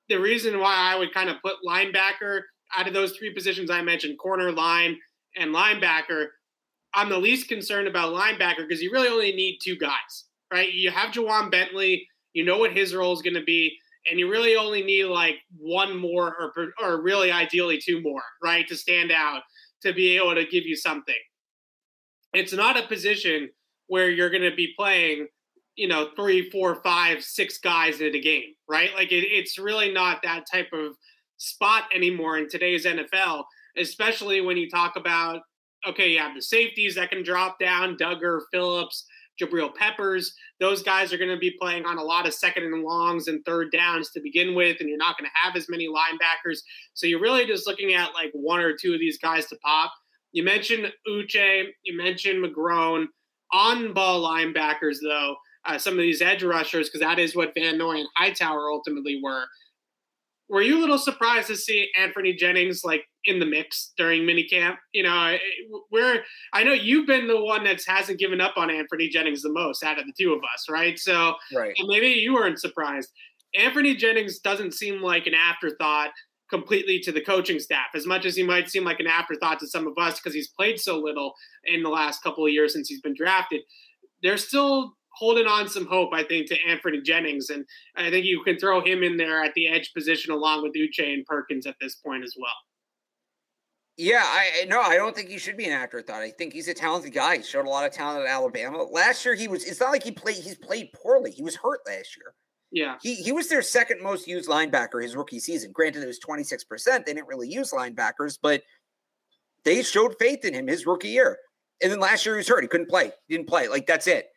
[0.08, 2.40] the reason why I would kind of put linebacker
[2.74, 4.96] out of those three positions I mentioned, corner, line,
[5.36, 6.26] and linebacker,
[6.94, 10.72] I'm the least concerned about linebacker because you really only need two guys, right?
[10.72, 13.76] You have Ja'Whaun Bentley, you know what his role is going to be,
[14.08, 18.66] and you really only need like one more or, or really ideally two more, right,
[18.68, 19.42] to stand out
[19.82, 21.14] to be able to give you something.
[22.32, 23.50] It's not a position
[23.86, 25.26] where you're going to be playing,
[25.74, 28.90] you know, three, four, five, six guys in a game, right?
[28.94, 30.96] Like it, it's really not that type of
[31.38, 33.44] spot anymore in today's NFL,
[33.76, 35.40] especially when you talk about,
[35.86, 39.06] okay, you have the safeties that can drop down, Dugger, Phillips,
[39.40, 40.34] Jabril Peppers.
[40.58, 43.44] Those guys are going to be playing on a lot of second and longs and
[43.44, 46.58] third downs to begin with, and you're not going to have as many linebackers.
[46.94, 49.92] So you're really just looking at like one or two of these guys to pop.
[50.32, 53.06] You mentioned Uche, you mentioned McGrone.
[53.52, 57.76] On ball linebackers, though, uh, some of these edge rushers, because that is what Van
[57.78, 59.44] Noy and Hightower ultimately were.
[60.48, 64.76] Were you a little surprised to see Anfernee Jennings like in the mix during minicamp?
[64.92, 65.36] You know,
[65.90, 69.52] we're I know you've been the one that hasn't given up on Anfernee Jennings the
[69.52, 70.98] most out of the two of us, right?
[70.98, 71.74] So right.
[71.86, 73.10] maybe you weren't surprised.
[73.58, 76.10] Anfernee Jennings doesn't seem like an afterthought
[76.50, 79.68] completely to the coaching staff, as much as he might seem like an afterthought to
[79.68, 81.32] some of us because he's played so little
[81.64, 83.62] in the last couple of years since he's been drafted.
[84.22, 87.50] They're still holding on some hope, I think, to Anfernee Jennings.
[87.50, 87.64] And
[87.96, 91.12] I think you can throw him in there at the edge position along with Uche
[91.12, 92.52] and Perkins at this point as well.
[94.00, 96.22] Yeah, I no, I don't think he should be an afterthought.
[96.22, 97.36] I think he's a talented guy.
[97.36, 98.82] He showed a lot of talent at Alabama.
[98.82, 101.30] Last year he was it's not like he played he's played poorly.
[101.30, 102.32] He was hurt last year.
[102.72, 102.96] Yeah.
[103.02, 105.70] He he was their second most used linebacker his rookie season.
[105.72, 107.04] Granted, it was 26%.
[107.04, 108.62] They didn't really use linebackers, but
[109.64, 111.36] they showed faith in him his rookie year.
[111.82, 112.62] And then last year he was hurt.
[112.62, 113.12] He couldn't play.
[113.28, 113.68] He didn't play.
[113.68, 114.28] Like that's it.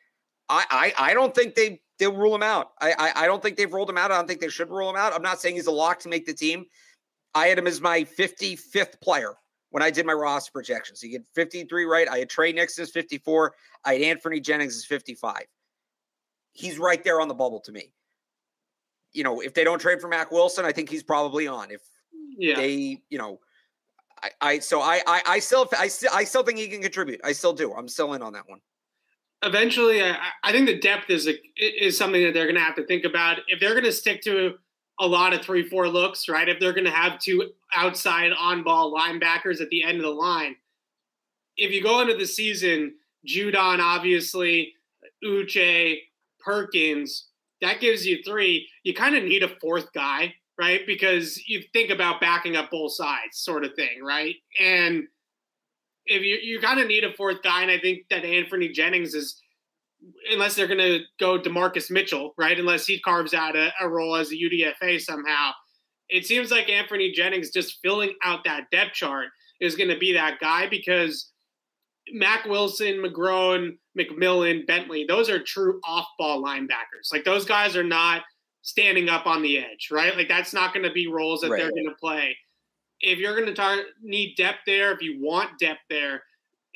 [0.49, 0.65] I,
[0.97, 2.71] I, I don't think they they'll rule him out.
[2.81, 4.11] I, I, I don't think they've ruled him out.
[4.11, 5.13] I don't think they should rule him out.
[5.13, 6.65] I'm not saying he's a lock to make the team.
[7.33, 9.35] I had him as my 55th player
[9.73, 11.01] when I did my roster projections.
[11.01, 12.07] He get 53 right.
[12.07, 13.55] I had Tre Nixon as 54.
[13.83, 15.45] I had Anfernee Jennings as 55.
[16.51, 17.91] He's right there on the bubble to me.
[19.13, 21.71] You know, if they don't trade for Mack Wilson, I think he's probably on.
[21.71, 21.81] If
[22.37, 22.55] yeah.
[22.55, 23.39] they, you know,
[24.21, 27.19] I, I so I, I I still I still I still think he can contribute.
[27.23, 27.73] I still do.
[27.73, 28.59] I'm still in on that one
[29.45, 32.75] eventually, I, I, think the depth is a, is something that they're going to have
[32.75, 34.53] to think about if they're going to stick to
[34.99, 36.47] a lot of three four looks, right?
[36.47, 40.09] If they're going to have two outside on ball linebackers at the end of the
[40.09, 40.55] line,
[41.57, 42.95] if you go into the season,
[43.27, 44.73] Judon obviously,
[45.23, 45.97] Uche,
[46.39, 47.27] Perkins,
[47.61, 48.67] that gives you three.
[48.83, 50.81] You kind of need a fourth guy, right?
[50.85, 54.35] Because you think about backing up both sides, sort of thing, right?
[54.59, 55.07] And
[56.05, 59.13] if you you kind of need a fourth guy, and I think that Anfernee Jennings
[59.13, 59.41] is,
[60.31, 62.59] unless they're going to go DaMarcus Mitchell, right?
[62.59, 65.51] Unless he carves out a, a, role as a UDFA somehow,
[66.09, 69.27] it seems like Anfernee Jennings just filling out that depth chart
[69.61, 71.31] is going to be that guy because
[72.11, 77.11] Mack Wilson, McGrone, McMillan, Bentley, those are true off-ball linebackers.
[77.11, 78.23] Like those guys are not
[78.61, 80.15] standing up on the edge, right?
[80.15, 81.61] Like that's not going to be roles that right.
[81.61, 82.35] they're going to play
[83.03, 86.23] if you're going to tar- need depth there, if you want depth there,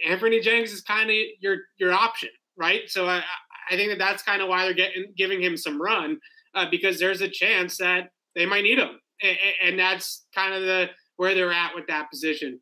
[0.08, 2.82] Anfernee Jennings is kind of your your option, right?
[2.88, 3.24] So I
[3.70, 6.20] I think that that's kind of why they're getting giving him some run
[6.56, 10.62] uh, because there's a chance that they might need him, and, and that's kind of
[10.62, 12.60] the where they're at with that position.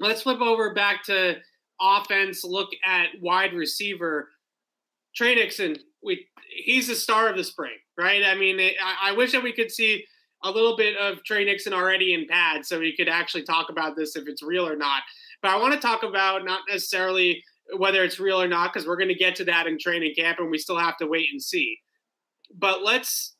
[0.00, 1.36] Let's flip over back to
[1.80, 2.44] offense.
[2.44, 4.28] Look at wide receiver.
[5.16, 6.26] Tre Nixon, we
[6.64, 8.22] he's the star of the spring, right?
[8.24, 10.04] I mean, it, I, I wish that we could see
[10.42, 13.96] a little bit of Tre Nixon already in pad, so we could actually talk about
[13.96, 15.02] this if it's real or not.
[15.42, 17.42] But I want to talk about not necessarily
[17.76, 20.38] whether it's real or not, because we're going to get to that in training camp,
[20.38, 21.78] and we still have to wait and see.
[22.56, 23.34] But let's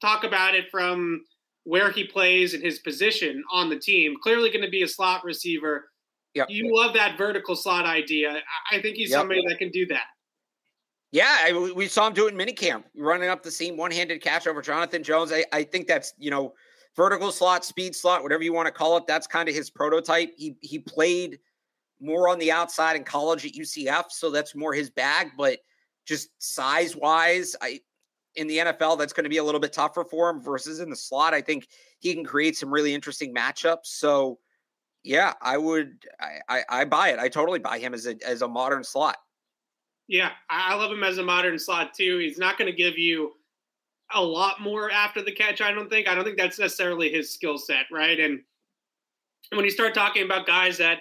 [0.00, 1.24] talk about it from
[1.64, 4.16] where he plays and his position on the team.
[4.22, 5.88] Clearly, going to be a slot receiver.
[6.34, 6.48] Yep.
[6.50, 8.40] You love that vertical slot idea.
[8.70, 9.20] I think he's yep.
[9.20, 10.06] somebody that can do that.
[11.10, 14.46] Yeah, I, we saw him do it in minicamp, running up the seam, one-handed catch
[14.46, 15.30] over Jonathan Jones.
[15.30, 16.54] I, I think that's you know
[16.96, 19.06] vertical slot, speed slot, whatever you want to call it.
[19.06, 20.30] That's kind of his prototype.
[20.36, 21.38] He he played
[22.02, 25.30] more on the outside in college at UCF, so that's more his bag.
[25.36, 25.60] But
[26.04, 27.80] just size wise, I
[28.34, 30.90] in the NFL, that's going to be a little bit tougher for him versus in
[30.90, 31.34] the slot.
[31.34, 33.86] I think he can create some really interesting matchups.
[33.86, 34.38] So
[35.02, 37.18] yeah, I would I I, I buy it.
[37.18, 39.16] I totally buy him as a as a modern slot.
[40.08, 42.18] Yeah, I love him as a modern slot too.
[42.18, 43.32] He's not going to give you
[44.14, 45.60] a lot more after the catch.
[45.60, 46.08] I don't think.
[46.08, 48.18] I don't think that's necessarily his skill set, right?
[48.18, 48.40] And
[49.52, 51.00] when you start talking about guys that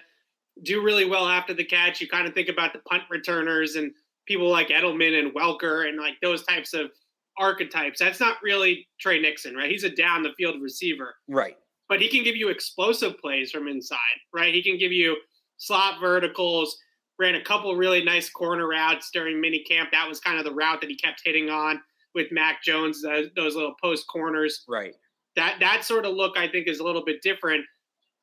[0.64, 3.92] do really well after the catch, you kind of think about the punt returners and
[4.28, 6.92] people like Edelman and Welker and like those types of
[7.38, 8.00] archetypes.
[8.00, 9.70] That's not really Tre Nixon, right?
[9.70, 11.16] He's a down the field receiver.
[11.28, 11.58] Right.
[11.90, 13.98] But he can give you explosive plays from inside,
[14.34, 14.54] right?
[14.54, 15.18] He can give you
[15.58, 16.78] slot verticals,
[17.20, 19.90] ran a couple really nice corner routes during mini camp.
[19.92, 21.82] That was kind of the route that he kept hitting on
[22.16, 24.64] with Mac Jones, those, those little post corners.
[24.68, 24.94] Right.
[25.36, 27.64] That that sort of look I think is a little bit different.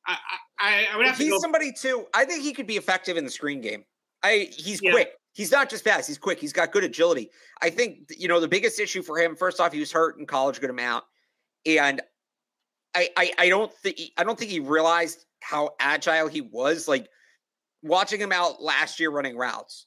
[0.07, 1.33] I I, I would have he's to.
[1.33, 2.05] He's somebody too.
[2.13, 3.83] I think he could be effective in the screen game.
[4.23, 4.91] I he's yeah.
[4.91, 5.11] quick.
[5.33, 6.07] He's not just fast.
[6.07, 6.39] He's quick.
[6.39, 7.29] He's got good agility.
[7.61, 9.35] I think you know the biggest issue for him.
[9.35, 11.05] First off, he was hurt in college a good amount,
[11.65, 12.01] and
[12.95, 16.87] I I, I don't think I don't think he realized how agile he was.
[16.87, 17.09] Like
[17.81, 19.85] watching him out last year running routes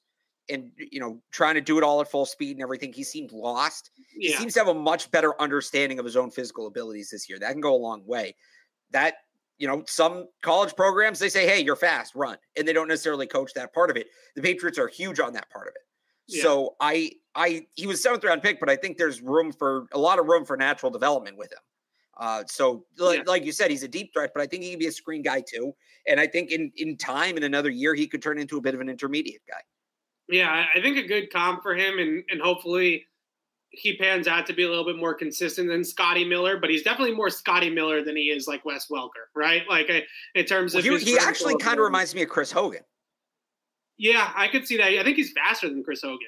[0.48, 3.30] and you know trying to do it all at full speed and everything he seemed
[3.32, 4.30] lost yeah.
[4.30, 7.38] he seems to have a much better understanding of his own physical abilities this year
[7.38, 8.34] that can go a long way
[8.90, 9.16] that
[9.58, 13.26] you know some college programs they say hey you're fast run and they don't necessarily
[13.26, 15.82] coach that part of it the patriots are huge on that part of it
[16.28, 16.42] yeah.
[16.42, 19.98] so i i he was seventh round pick but i think there's room for a
[19.98, 21.58] lot of room for natural development with him
[22.18, 23.24] uh, so like, yeah.
[23.26, 25.22] like you said, he's a deep threat, but I think he can be a screen
[25.22, 25.74] guy too.
[26.06, 28.74] And I think in in time, in another year, he could turn into a bit
[28.74, 29.60] of an intermediate guy.
[30.28, 33.06] Yeah, I think a good comp for him, and and hopefully
[33.72, 36.82] he pans out to be a little bit more consistent than Scotty Miller, but he's
[36.82, 39.62] definitely more Scotty Miller than he is like Wes Welker, right?
[39.68, 39.90] Like
[40.34, 42.82] in terms of well, he, he actually kind of reminds me of Chris Hogan.
[43.96, 44.88] Yeah, I could see that.
[44.88, 46.18] I think he's faster than Chris Hogan.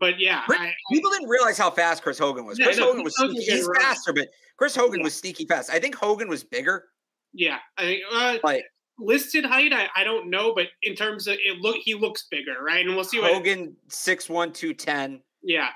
[0.00, 2.58] But yeah, I, people didn't realize how fast Chris Hogan was.
[2.58, 5.04] Chris no, Hogan was he's faster, but Chris Hogan yeah.
[5.04, 5.70] was sneaky fast.
[5.70, 6.84] I think Hogan was bigger.
[7.32, 8.64] Yeah, I think uh, like
[8.98, 12.62] listed height, I, I don't know, but in terms of it, look he looks bigger,
[12.62, 12.86] right?
[12.86, 15.20] And we'll see what Hogan six one two ten.
[15.42, 15.70] Yeah,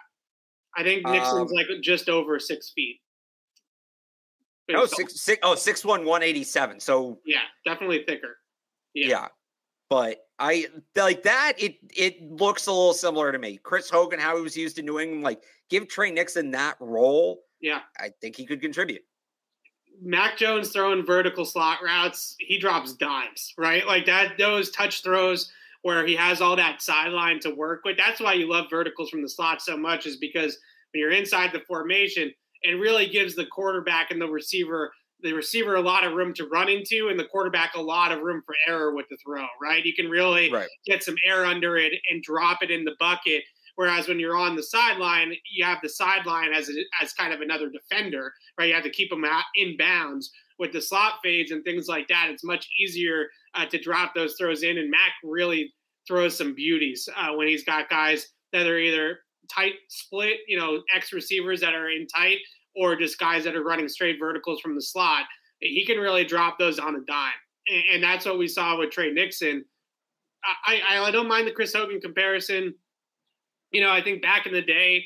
[0.76, 3.00] I think Nixon's um, like just over six feet.
[4.74, 6.80] oh, six, six, oh, six one one eighty seven.
[6.80, 8.36] So yeah, definitely thicker.
[8.94, 9.08] Yeah.
[9.08, 9.28] yeah.
[9.90, 11.54] But I like that.
[11.58, 13.58] It it looks a little similar to me.
[13.62, 17.42] Chris Hogan, how he was used in New England, like give Tre Nixon that role.
[17.60, 19.02] Yeah, I think he could contribute.
[20.00, 23.86] Mac Jones throwing vertical slot routes, he drops dimes, right?
[23.86, 27.96] Like that, those touch throws where he has all that sideline to work with.
[27.96, 30.56] That's why you love verticals from the slot so much, is because
[30.92, 34.92] when you're inside the formation, it really gives the quarterback and the receiver
[35.22, 38.22] the receiver a lot of room to run into and the quarterback a lot of
[38.22, 39.84] room for error with the throw, right?
[39.84, 40.68] You can really right.
[40.84, 43.44] get some air under it and drop it in the bucket.
[43.76, 47.40] Whereas when you're on the sideline, you have the sideline as a, as kind of
[47.40, 48.68] another defender, right?
[48.68, 52.08] You have to keep them out in bounds with the slot fades and things like
[52.08, 52.28] that.
[52.28, 55.72] It's much easier uh, to drop those throws in, and Mac really
[56.06, 60.82] throws some beauties uh, when he's got guys that are either tight split, you know,
[60.94, 62.38] X receivers that are in tight,
[62.74, 65.24] or just guys that are running straight verticals from the slot,
[65.60, 67.32] he can really drop those on a dime.
[67.68, 69.64] And, and that's what we saw with Tre Nixon.
[70.66, 72.74] I, I, I don't mind the Chris Hogan comparison.
[73.70, 75.04] You know, I think back in the day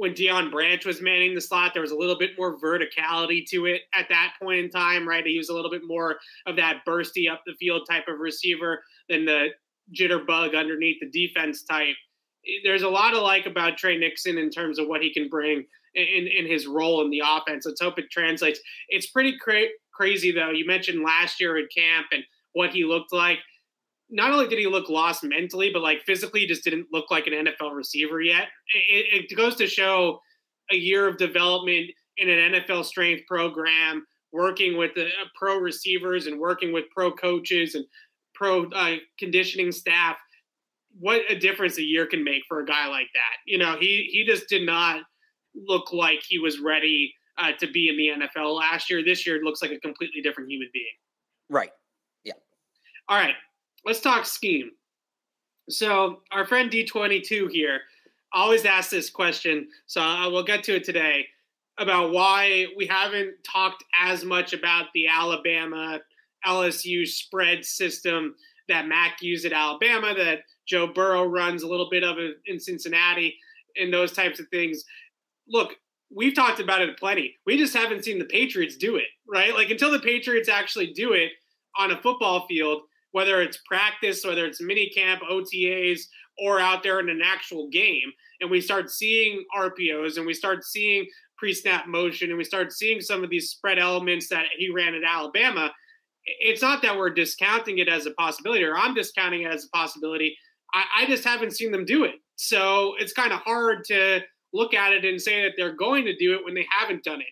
[0.00, 3.66] when Deion Branch was manning the slot, there was a little bit more verticality to
[3.66, 5.26] it at that point in time, right?
[5.26, 8.82] He was a little bit more of that bursty up the field type of receiver
[9.10, 9.48] than the
[9.94, 11.96] jitterbug underneath the defense type.
[12.64, 15.66] There's a lot of like about Tre Nixon in terms of what he can bring
[15.94, 17.66] in, in his role in the offense.
[17.66, 18.58] Let's hope it translates.
[18.88, 20.48] It's pretty cra- crazy, though.
[20.48, 23.40] You mentioned last year at camp and what he looked like.
[24.10, 27.46] Not only did he look lost mentally, but like physically, just didn't look like an
[27.46, 28.48] NFL receiver yet.
[28.88, 30.20] It, it goes to show
[30.70, 36.26] a year of development in an NFL strength program, working with the uh, pro receivers
[36.26, 37.84] and working with pro coaches and
[38.34, 40.16] pro uh, conditioning staff.
[40.98, 43.36] What a difference a year can make for a guy like that.
[43.46, 45.02] You know, he he just did not
[45.54, 49.04] look like he was ready uh, to be in the NFL last year.
[49.04, 50.86] This year, it looks like a completely different human being.
[51.48, 51.70] Right.
[52.24, 52.34] Yeah.
[53.08, 53.34] All right.
[53.84, 54.70] Let's talk scheme.
[55.68, 57.80] So, our friend D22 here
[58.32, 59.68] always asks this question.
[59.86, 61.26] So, I will get to it today
[61.78, 66.00] about why we haven't talked as much about the Alabama
[66.46, 68.34] LSU spread system
[68.68, 72.16] that Mac used at Alabama, that Joe Burrow runs a little bit of
[72.46, 73.36] in Cincinnati,
[73.76, 74.84] and those types of things
[75.50, 75.74] look,
[76.14, 77.36] we've talked about it plenty.
[77.46, 79.54] We just haven't seen the Patriots do it, right?
[79.54, 81.32] Like until the Patriots actually do it
[81.78, 86.00] on a football field, whether it's practice, whether it's mini camp, OTAs,
[86.38, 90.64] or out there in an actual game, and we start seeing RPOs and we start
[90.64, 91.06] seeing
[91.36, 95.02] pre-snap motion and we start seeing some of these spread elements that he ran at
[95.04, 95.72] Alabama.
[96.24, 99.76] It's not that we're discounting it as a possibility, or I'm discounting it as a
[99.76, 100.36] possibility.
[100.72, 104.20] I, I just haven't seen them do it So it's kind of hard to
[104.52, 107.20] look at it and say that they're going to do it when they haven't done
[107.20, 107.26] it.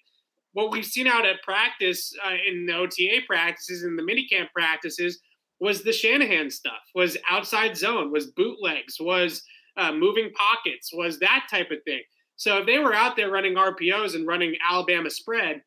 [0.52, 5.20] What we've seen out at practice uh, in the OTA practices and the minicamp practices
[5.60, 9.42] was the Shanahan stuff, was outside zone, was bootlegs, was
[9.76, 12.02] uh, moving pockets, was that type of thing.
[12.36, 15.62] So if they were out there running RPOs and running Alabama spread,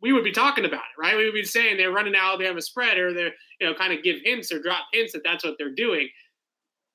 [0.00, 1.16] we would be talking about it, right?
[1.16, 4.20] We would be saying they're running Alabama spread or they're, you know, kind of give
[4.24, 6.08] hints or drop hints that that's what they're doing.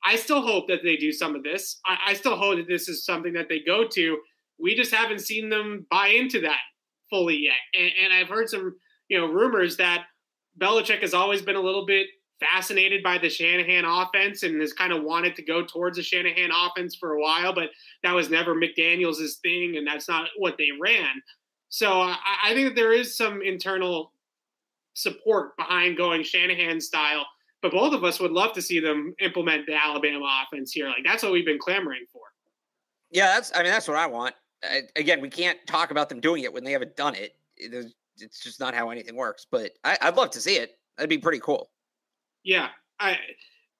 [0.05, 1.79] I still hope that they do some of this.
[1.85, 4.17] I, I still hope that this is something that they go to.
[4.59, 6.59] We just haven't seen them buy into that
[7.09, 7.53] fully yet.
[7.79, 8.75] And, and I've heard some,
[9.09, 10.05] you know, rumors that
[10.59, 12.07] Belichick has always been a little bit
[12.51, 16.51] fascinated by the Shanahan offense and has kind of wanted to go towards the Shanahan
[16.51, 17.69] offense for a while, but
[18.03, 21.21] that was never McDaniels' thing, and that's not what they ran.
[21.69, 24.11] So I, I think that there is some internal
[24.93, 27.25] support behind going Shanahan style,
[27.61, 30.87] but both of us would love to see them implement the Alabama offense here.
[30.87, 32.21] Like that's what we've been clamoring for.
[33.09, 33.51] Yeah, that's.
[33.55, 34.35] I mean, that's what I want.
[34.63, 37.35] I, again, we can't talk about them doing it when they haven't done it.
[37.57, 39.45] It's just not how anything works.
[39.49, 40.77] But I, I'd love to see it.
[40.97, 41.69] That'd be pretty cool.
[42.43, 42.69] Yeah,
[42.99, 43.17] I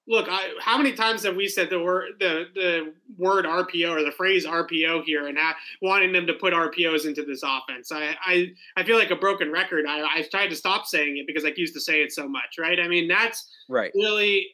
[0.06, 0.26] look.
[0.28, 4.12] I, how many times have we said the word the the word RPO or the
[4.12, 7.92] phrase RPO here, and ha- wanting them to put RPOs into this offense?
[7.92, 9.86] I I, I feel like a broken record.
[9.86, 12.56] I I've tried to stop saying it because I used to say it so much.
[12.58, 12.80] Right?
[12.80, 13.92] I mean, that's right.
[13.94, 14.48] Really,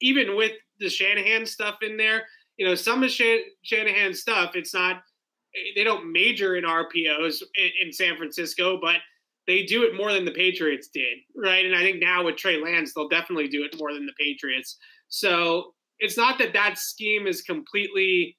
[0.00, 2.24] even with the Shanahan stuff in there,
[2.56, 5.02] you know, some of Shan- Shanahan stuff, it's not.
[5.74, 8.96] They don't major in RPOs in, in San Francisco, but
[9.50, 11.66] they do it more than the Patriots did, right?
[11.66, 14.76] And I think now with Trey Lance, they'll definitely do it more than the Patriots.
[15.08, 18.36] So it's not that that scheme is completely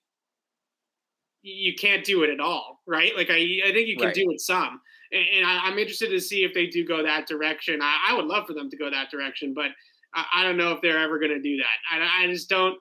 [1.44, 3.16] you can't do it at all, right?
[3.16, 4.16] Like I, I think you can right.
[4.16, 4.80] do it some,
[5.12, 7.82] and, and I, am interested to see if they do go that direction.
[7.82, 9.72] I, I, would love for them to go that direction, but
[10.14, 11.66] I, I don't know if they're ever going to do that.
[11.92, 12.78] I, I just don't.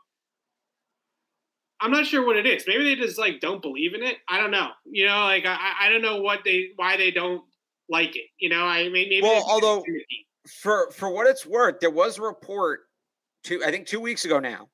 [1.80, 2.64] I'm not sure what it is.
[2.68, 4.18] Maybe they just like don't believe in it.
[4.28, 4.68] I don't know.
[4.84, 7.42] You know, like I, I don't know what they why they don't
[7.90, 8.26] like it.
[8.38, 9.84] You know, I mean, maybe well, although
[10.62, 12.80] for for what it's worth, there was a report
[13.44, 14.68] two, I think two weeks ago now,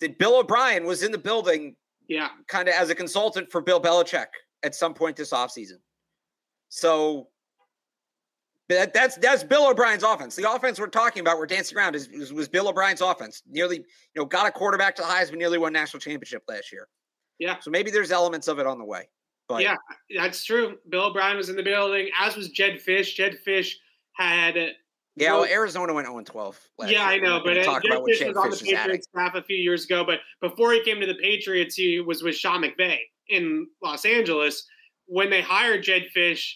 [0.00, 1.76] that Bill O'Brien was in the building,
[2.08, 4.26] yeah, kind of as a consultant for Bill Belichick
[4.62, 5.78] at some point this offseason.
[6.68, 7.28] So
[8.68, 10.34] that, that's that's Bill O'Brien's offense.
[10.36, 13.42] The offense we're talking about, we're dancing around, is, is, was Bill O'Brien's offense.
[13.48, 13.84] Nearly, you
[14.16, 16.88] know, got a quarterback to the highest, Heisman, nearly won national championship last year.
[17.38, 17.58] Yeah.
[17.60, 19.08] So maybe there's elements of it on the way.
[19.56, 19.76] But yeah,
[20.16, 20.76] that's true.
[20.88, 23.14] Bill O'Brien was in the building, as was Jedd Fisch.
[23.14, 23.72] Jedd Fisch
[24.12, 24.56] had
[25.16, 26.68] yeah, well, Arizona went 0 12.
[26.86, 27.04] Yeah.
[27.04, 29.56] I know, but uh, talk Jedd about Fisch was on the Patriots staff a few
[29.56, 30.04] years ago.
[30.04, 32.98] But before he came to the Patriots, he was with Sean McVay
[33.28, 34.66] in Los Angeles.
[35.06, 36.54] When they hired Jedd Fisch,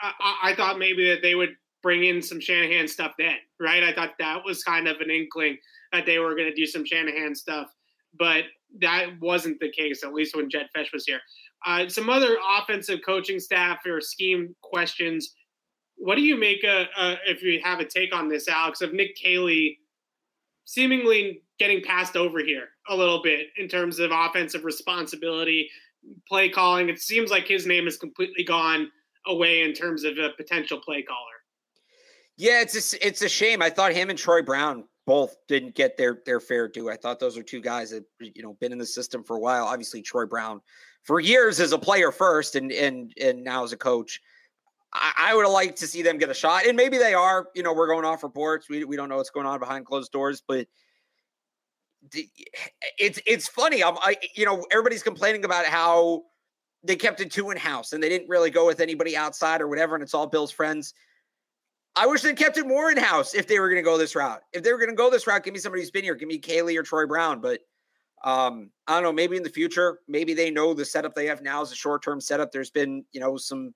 [0.00, 3.82] I, I thought maybe that they would bring in some Shanahan stuff then, right?
[3.82, 5.58] I thought that was kind of an inkling
[5.92, 7.68] that they were going to do some Shanahan stuff,
[8.18, 8.44] but
[8.80, 11.20] that wasn't the case, at least when Jedd Fisch was here.
[11.64, 15.34] Uh, some other offensive coaching staff or scheme questions.
[15.96, 18.92] What do you make a, a, if you have a take on this, Alex, of
[18.92, 19.78] Nick Caley
[20.64, 25.70] seemingly getting passed over here a little bit in terms of offensive responsibility,
[26.28, 26.88] play calling?
[26.88, 28.90] It seems like his name has completely gone
[29.26, 31.18] away in terms of a potential play caller.
[32.36, 33.62] Yeah, it's a, it's a shame.
[33.62, 36.90] I thought him and Troy Brown both didn't get their their fair due.
[36.90, 39.40] I thought those are two guys that you know been in the system for a
[39.40, 39.64] while.
[39.64, 40.60] Obviously, Troy Brown
[41.06, 44.20] for years as a player first, and and and now as a coach.
[44.92, 47.48] I, would have liked to see them get a shot, and maybe they are.
[47.54, 48.68] You know, we're going off reports.
[48.68, 50.66] We we don't know what's going on behind closed doors, but
[52.98, 53.84] it's it's funny.
[53.84, 56.22] I'm I you know everybody's complaining about how
[56.82, 59.68] they kept it two in house and they didn't really go with anybody outside or
[59.68, 60.94] whatever, and it's all Bill's friends.
[61.94, 64.14] I wish they kept it more in house if they were going to go this
[64.14, 64.42] route.
[64.52, 66.14] If they were going to go this route, give me somebody who's been here.
[66.14, 67.40] Give me Caley or Troy Brown.
[67.40, 67.60] But
[68.26, 69.12] um, I don't know.
[69.12, 72.02] Maybe in the future, maybe they know the setup they have now is a short
[72.02, 72.50] term setup.
[72.50, 73.72] There's been, you know, some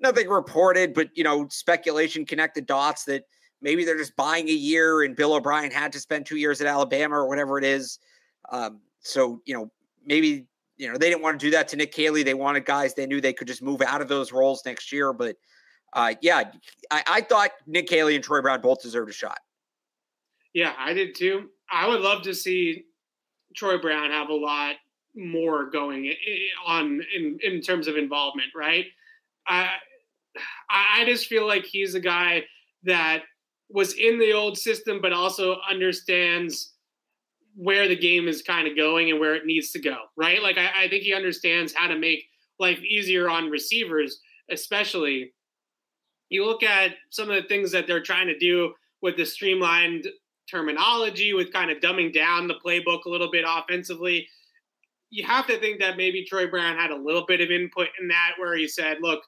[0.00, 3.24] nothing reported, but you know, speculation connected dots that
[3.60, 6.66] maybe they're just buying a year and Bill O'Brien had to spend two years at
[6.66, 7.98] Alabama or whatever it is.
[8.50, 9.70] Um, so you know,
[10.06, 10.46] maybe
[10.78, 12.22] you know they didn't want to do that to Nick Caley.
[12.22, 15.12] They wanted guys they knew they could just move out of those roles next year,
[15.12, 15.36] but
[15.92, 16.44] uh, yeah,
[16.90, 19.40] I, I thought Nick Caley and Troy Brown both deserved a shot.
[20.54, 21.50] Yeah, I did too.
[21.70, 22.86] I would love to see
[23.56, 24.76] Troy Brown have a lot
[25.16, 26.12] more going
[26.66, 28.86] on in, in terms of involvement, right?
[29.46, 29.70] I
[30.68, 32.44] I just feel like he's a guy
[32.84, 33.22] that
[33.68, 36.74] was in the old system, but also understands
[37.56, 40.42] where the game is kind of going and where it needs to go, right?
[40.42, 42.24] Like I, I think he understands how to make
[42.58, 44.20] life easier on receivers,
[44.50, 45.32] especially
[46.28, 48.72] you look at some of the things that they're trying to do
[49.02, 50.06] with the streamlined
[50.50, 54.28] terminology, with kind of dumbing down the playbook a little bit offensively.
[55.10, 58.08] you have to think that maybe Troy Brown had a little bit of input in
[58.08, 59.22] that, where he said, "Look,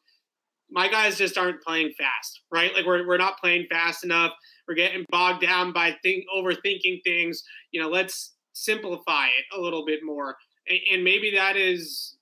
[0.70, 2.73] my guys just aren't playing fast, right?
[2.75, 4.33] Like we're we're not playing fast enough.
[4.68, 7.43] We're getting bogged down by think overthinking things.
[7.73, 10.37] You know, let's simplify it a little bit more."
[10.68, 12.16] And, and maybe that is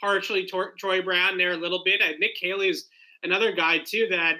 [0.00, 2.00] partially Tor- Troy Brown there a little bit.
[2.18, 2.88] Nick Caley is
[3.22, 4.36] another guy too that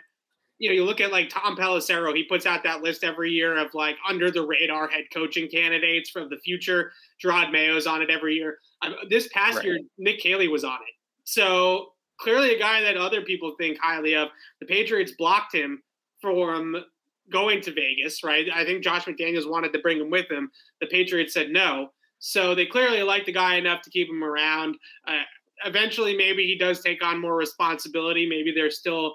[0.59, 3.59] you know, you look at like Tom Pelissero, he puts out that list every year
[3.59, 6.93] of like under the radar head coaching candidates for the future.
[7.23, 8.59] Jerod Mayo's on it every year.
[8.83, 9.67] Um, this past right.
[9.67, 10.95] year, Nick Caley was on it.
[11.25, 14.29] So clearly a guy that other people think highly of.
[14.61, 15.83] The Patriots blocked him
[16.21, 16.77] from
[17.31, 18.47] going to Vegas, right?
[18.55, 20.51] I think Josh McDaniels wanted to bring him with him.
[20.81, 21.91] The Patriots said no.
[22.19, 24.77] So they clearly like the guy enough to keep him around.
[25.07, 25.23] Uh,
[25.65, 28.27] eventually, maybe he does take on more responsibility.
[28.27, 29.15] Maybe they're still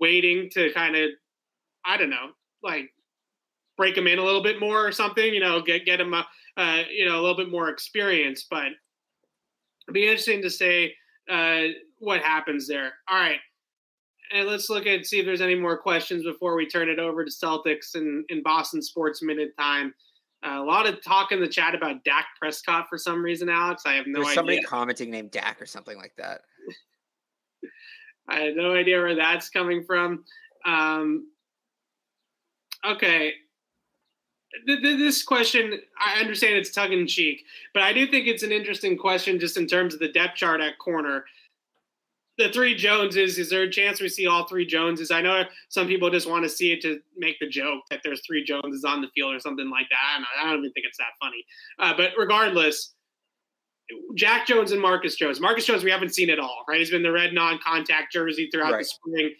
[0.00, 1.10] waiting to kind of,
[1.84, 2.30] I don't know,
[2.62, 2.90] like
[3.76, 5.32] break him in a little bit more or something.
[5.32, 6.26] You know, get get him a,
[6.56, 8.46] uh, you know a little bit more experience.
[8.50, 10.94] But it'd be interesting to say
[11.30, 11.62] uh,
[11.98, 12.94] what happens there.
[13.08, 13.38] All right.
[14.32, 17.24] And let's look at see if there's any more questions before we turn it over
[17.24, 19.94] to Celtics and in Boston Sports Minute time.
[20.44, 23.84] Uh, a lot of talk in the chat about Dak Prescott for some reason, Alex.
[23.86, 24.34] I have no There's idea.
[24.34, 26.42] somebody commenting named Dak or something like that.
[28.28, 30.24] I had no idea where that's coming from.
[30.64, 31.28] Um,
[32.84, 33.32] okay.
[34.66, 38.96] This question, I understand it's tongue in cheek, but I do think it's an interesting
[38.96, 41.24] question just in terms of the depth chart at corner.
[42.38, 45.10] The three Joneses, is there a chance we see all three Joneses?
[45.10, 48.22] I know some people just want to see it to make the joke that there's
[48.26, 49.98] three Joneses on the field or something like that.
[50.02, 51.44] I don't, I don't even think it's that funny.
[51.78, 52.94] Uh, but regardless,
[54.14, 55.40] Jack Jones and Marcus Jones.
[55.40, 56.78] Marcus Jones, we haven't seen it all, right?
[56.78, 58.78] He's been the red non-contact jersey throughout right.
[58.78, 59.34] the spring.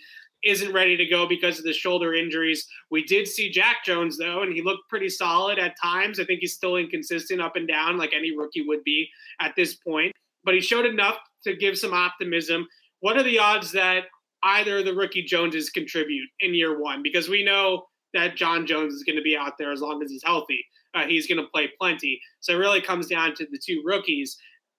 [0.44, 2.68] Isn't ready to go because of the shoulder injuries.
[2.90, 6.20] We did see Jack Jones though, and he looked pretty solid at times.
[6.20, 9.08] I think he's still inconsistent up and down, like any rookie would be
[9.40, 10.12] at this point.
[10.44, 12.68] But he showed enough to give some optimism.
[13.00, 14.04] What are the odds that
[14.44, 17.02] either of the rookie Joneses contribute in year one?
[17.02, 20.10] Because we know that John Jones is going to be out there as long as
[20.10, 22.20] he's healthy uh, he's going to play plenty.
[22.40, 24.36] So it really comes down to the two rookies.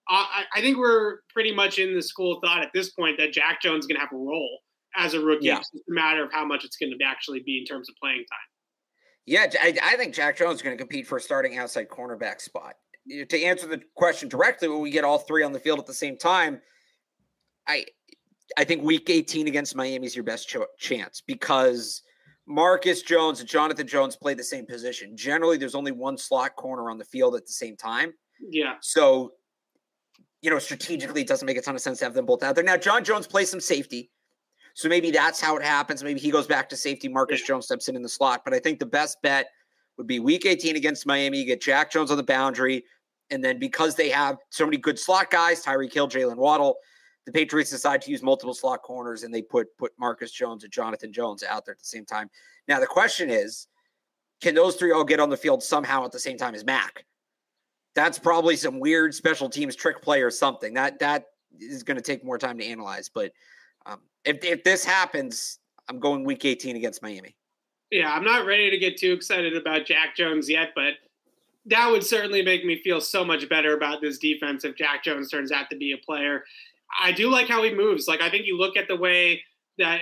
[0.08, 3.32] I, I, think we're pretty much in the school of thought at this point that
[3.32, 4.60] Jack Jones is going to have a role
[4.96, 5.46] as a rookie.
[5.46, 5.58] Yeah.
[5.58, 7.94] It's just a matter of how much it's going to actually be in terms of
[8.00, 8.48] playing time.
[9.26, 12.40] Yeah, I, I think Jack Jones is going to compete for a starting outside cornerback
[12.40, 12.74] spot.
[13.28, 15.94] To answer the question directly, when we get all three on the field at the
[15.94, 16.60] same time,
[17.66, 17.84] I
[18.56, 22.02] I think Week 18 against Miami is your best ch- chance because
[22.48, 25.14] Marcus Jones and Jonathan Jones play the same position.
[25.16, 28.14] Generally, there's only one slot corner on the field at the same time.
[28.40, 28.74] Yeah.
[28.80, 29.32] So,
[30.40, 32.54] you know, strategically, it doesn't make a ton of sense to have them both out
[32.54, 32.64] there.
[32.64, 34.10] Now, Jon Jones plays some safety.
[34.74, 36.02] So maybe that's how it happens.
[36.02, 37.08] Maybe he goes back to safety.
[37.08, 37.48] Marcus yeah.
[37.48, 38.42] Jones steps in in the slot.
[38.44, 39.48] But I think the best bet
[39.98, 41.40] would be week 18 against Miami.
[41.40, 42.84] You get Jack Jones on the boundary.
[43.30, 46.76] And then because they have so many good slot guys, Tyreek Hill, Jaylen Waddle,
[47.28, 50.72] the Patriots decide to use multiple slot corners and they put put Marcus Jones and
[50.72, 52.30] Jonathan Jones out there at the same time.
[52.68, 53.66] Now the question is,
[54.40, 57.04] can those three all get on the field somehow at the same time as Mac?
[57.94, 60.72] That's probably some weird special teams trick play or something.
[60.72, 61.26] That that
[61.60, 63.10] is going to take more time to analyze.
[63.10, 63.32] But
[63.84, 65.58] um, if if this happens,
[65.90, 67.36] I'm going Week 18 against Miami.
[67.90, 70.94] Yeah, I'm not ready to get too excited about Jack Jones yet, but
[71.66, 75.30] that would certainly make me feel so much better about this defense if Jack Jones
[75.30, 76.44] turns out to be a player.
[77.00, 78.08] I do like how he moves.
[78.08, 79.42] Like I think you look at the way
[79.78, 80.00] that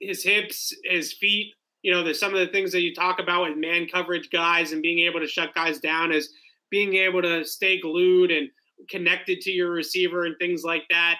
[0.00, 1.52] his hips, his feet,
[1.82, 4.72] you know, there's some of the things that you talk about with man coverage guys
[4.72, 6.30] and being able to shut guys down is
[6.70, 8.48] being able to stay glued and
[8.88, 11.16] connected to your receiver and things like that.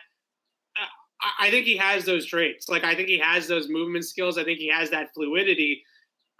[1.40, 2.68] I think he has those traits.
[2.68, 4.36] Like I think he has those movement skills.
[4.36, 5.82] I think he has that fluidity.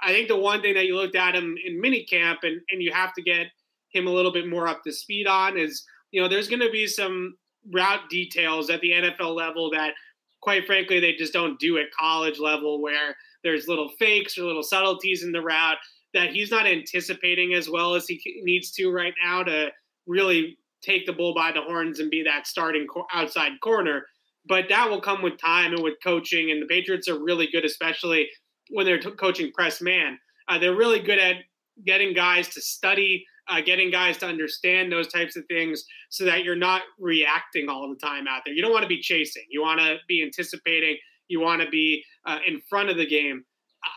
[0.00, 2.92] I think the one thing that you looked at him in minicamp and, and you
[2.92, 3.46] have to get
[3.90, 6.70] him a little bit more up to speed on is, you know, there's going to
[6.70, 7.36] be some
[7.72, 9.94] route details at the NFL level that,
[10.40, 14.62] quite frankly, they just don't do at college level, where there's little fakes or little
[14.62, 15.78] subtleties in the route
[16.14, 19.70] that he's not anticipating as well as he needs to right now to
[20.06, 24.06] really take the bull by the horns and be that starting outside corner.
[24.46, 26.50] But that will come with time and with coaching.
[26.50, 28.28] And the Patriots are really good, especially
[28.70, 30.18] when they're t- coaching press man.
[30.48, 31.36] Uh, they're really good at
[31.84, 36.44] getting guys to study uh, getting guys to understand those types of things so that
[36.44, 38.54] you're not reacting all the time out there.
[38.54, 39.44] You don't want to be chasing.
[39.50, 40.96] You want to be anticipating.
[41.28, 43.44] You want to be uh, in front of the game.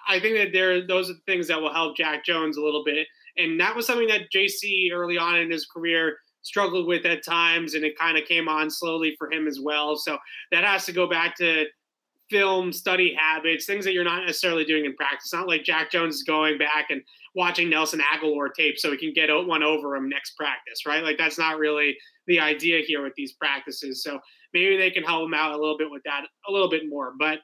[0.07, 2.83] I think that there those are the things that will help Jack Jones a little
[2.83, 7.23] bit, and that was something that JC early on in his career struggled with at
[7.23, 9.95] times, and it kind of came on slowly for him as well.
[9.95, 10.17] So
[10.51, 11.65] that has to go back to
[12.29, 15.33] film study habits, things that you're not necessarily doing in practice.
[15.33, 17.01] Not like Jack Jones is going back and
[17.37, 21.03] watching Nelson Agholor tape so he can get one over him next practice, right?
[21.03, 24.03] Like that's not really the idea here with these practices.
[24.03, 24.19] So
[24.55, 27.13] maybe they can help him out a little bit with that a little bit more.
[27.17, 27.39] But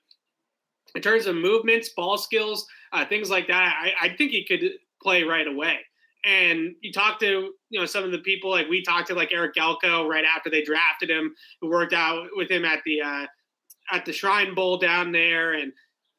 [0.95, 4.63] in terms of movements, ball skills, uh, things like that, I, I think he could
[5.01, 5.77] play right away.
[6.25, 9.31] And you talk to you know some of the people like we talked to like
[9.31, 13.25] Eric Galko right after they drafted him, who worked out with him at the uh,
[13.91, 15.71] at the Shrine Bowl down there, and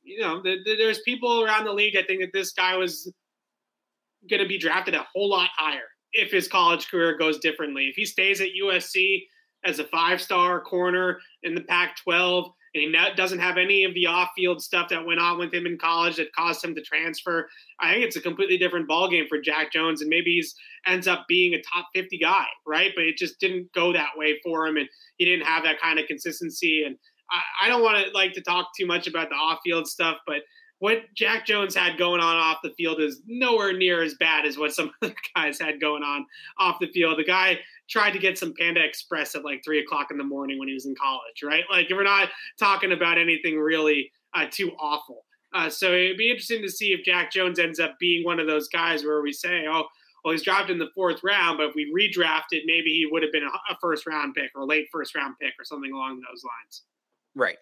[0.05, 3.11] you know the, the, there's people around the league that think that this guy was
[4.29, 7.89] going to be drafted a whole lot higher if his college career goes differently.
[7.89, 9.25] If he stays at USC
[9.65, 13.95] as a five star corner in the Pac 12 and he doesn't have any of
[13.95, 17.49] the off-field stuff that went on with him in college that caused him to transfer.
[17.81, 20.55] I think it's a completely different ballgame for Jack Jones, and maybe he's
[20.87, 22.91] ends up being a top 50 guy, right?
[22.97, 26.01] But it just didn't go that way for him, and he didn't have that kind
[26.01, 26.83] of consistency.
[26.85, 26.97] And
[27.31, 30.43] I, I don't want to like to talk too much about the off-field stuff, but
[30.85, 34.59] what Jack Jones had going on off the field is nowhere near as bad as
[34.59, 36.27] what some of the guys had going on
[36.59, 37.19] off the field.
[37.19, 37.59] The guy
[37.89, 40.75] tried to get some Panda Express at like three o'clock in the morning when he
[40.75, 41.65] was in college, right?
[41.71, 42.29] Like we're not
[42.59, 45.25] talking about anything really uh, too awful.
[45.55, 48.47] Uh, so it'd be interesting to see if Jack Jones ends up being one of
[48.47, 49.85] those guys where we say, oh,
[50.23, 53.33] well, he's drafted in the fourth round, but if we redrafted, maybe he would have
[53.33, 56.45] been a first round pick or a late first round pick or something along those
[56.45, 56.83] lines.
[57.35, 57.57] Right.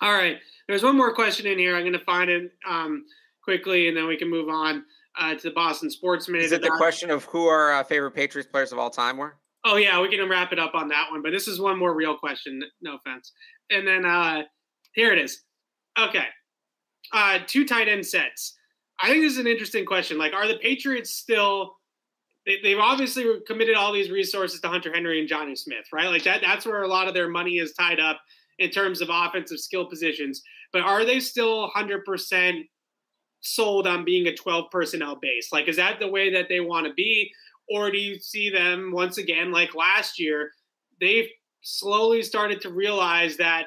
[0.00, 0.38] All right.
[0.68, 1.76] There's one more question in here.
[1.76, 3.04] I'm going to find it um,
[3.42, 4.84] quickly, and then we can move on
[5.18, 6.46] uh, to the Boston Sports Minute.
[6.46, 9.36] Is it the question of who our uh, favorite Patriots players of all time were?
[9.64, 11.22] Oh yeah, we can wrap it up on that one.
[11.22, 12.62] But this is one more real question.
[12.80, 13.32] No offense.
[13.70, 14.42] And then uh,
[14.94, 15.42] here it is.
[15.98, 16.26] Okay,
[17.12, 18.56] uh, two tight end sets.
[19.00, 20.18] I think this is an interesting question.
[20.18, 21.76] Like, are the Patriots still?
[22.46, 26.06] They, have obviously committed all these resources to Hunter Henry and Jonnu Smith, right?
[26.06, 26.42] Like that.
[26.42, 28.20] That's where a lot of their money is tied up
[28.58, 30.42] in terms of offensive skill positions.
[30.72, 32.62] But are they still 100%
[33.40, 35.50] sold on being a 12 personnel base?
[35.52, 37.30] Like, is that the way that they want to be?
[37.68, 40.50] Or do you see them once again, like last year,
[41.00, 41.28] they've
[41.62, 43.66] slowly started to realize that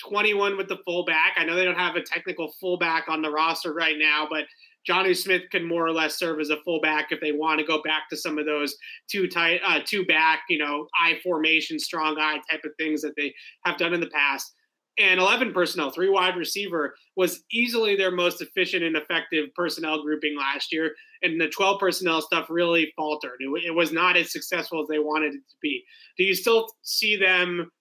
[0.00, 1.34] 21 with the fullback.
[1.36, 4.44] I know they don't have a technical fullback on the roster right now, but
[4.88, 7.82] Jonnu Smith can more or less serve as a fullback if they want to go
[7.82, 8.76] back to some of those
[9.10, 13.14] two tight, uh, two back, you know, I formation, strong I type of things that
[13.16, 14.52] they have done in the past.
[14.96, 20.36] And 11 personnel, three wide receiver, was easily their most efficient and effective personnel grouping
[20.38, 20.92] last year.
[21.22, 23.38] And the 12 personnel stuff really faltered.
[23.40, 25.82] It, it was not as successful as they wanted it to be.
[26.16, 27.72] Do you still see them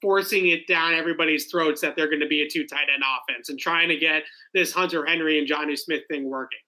[0.00, 3.48] forcing it down everybody's throats that they're going to be a two tight end offense
[3.48, 4.22] and trying to get
[4.54, 6.58] this Hunter Henry and Jonnu Smith thing working?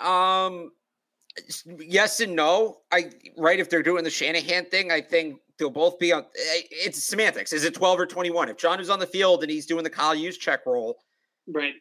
[0.00, 0.72] Um,
[1.78, 2.78] yes and no.
[2.92, 6.22] I right if they're doing the Shanahan thing, I think they'll both be on.
[6.22, 7.52] Eh, it's semantics.
[7.52, 8.48] Is it twelve or twenty one?
[8.48, 10.98] If John is on the field and he's doing the Kyle Juszczyk role,
[11.52, 11.74] right?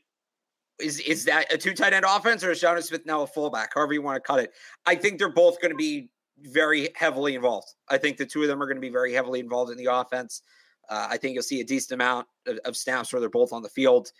[0.79, 3.71] Is is that a two tight end offense or is Jonnu Smith now a fullback?
[3.75, 4.51] However you want to cut it.
[4.85, 6.09] I think they're both going to be
[6.41, 7.69] very heavily involved.
[7.89, 9.91] I think the two of them are going to be very heavily involved in the
[9.91, 10.41] offense.
[10.89, 13.63] Uh, I think you'll see a decent amount of, of, snaps where they're both on
[13.63, 14.11] the field.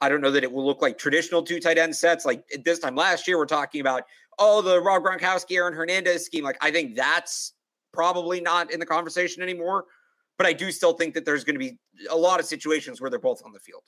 [0.00, 2.24] I don't know that it will look like traditional two tight end sets.
[2.24, 4.04] Like this time last year, we're talking about,
[4.38, 6.44] oh, the Rob Gronkowski, Aaron Hernandez scheme.
[6.44, 7.54] Like I think that's
[7.92, 9.84] probably not in the conversation anymore.
[10.38, 11.78] But I do still think that there's going to be
[12.10, 13.82] a lot of situations where they're both on the field.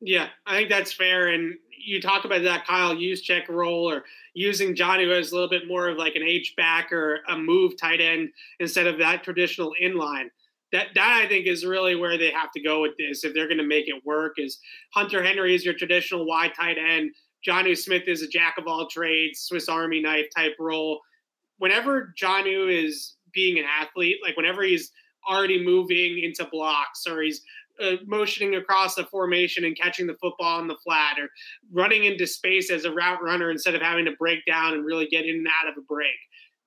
[0.00, 1.28] Yeah, I think that's fair.
[1.28, 1.54] And
[1.84, 4.04] you talk about that Kyle Juszczyk role or
[4.34, 7.76] using Jonnu as a little bit more of like an H back or a move
[7.76, 8.30] tight end
[8.60, 10.28] instead of that traditional inline.
[10.72, 13.48] That that I think is really where they have to go with this if they're
[13.48, 14.34] going to make it work.
[14.38, 14.58] Is
[14.94, 17.12] Hunter Henry is your traditional wide tight end.
[17.46, 21.00] Jonnu Smith is a jack of all trades, Swiss Army knife type role.
[21.58, 24.92] Whenever Jonnu is being an athlete, like whenever he's
[25.28, 27.42] already moving into blocks or he's
[27.80, 31.28] uh, motioning across the formation and catching the football on the flat or
[31.72, 35.06] running into space as a route runner instead of having to break down and really
[35.06, 36.10] get in and out of a break.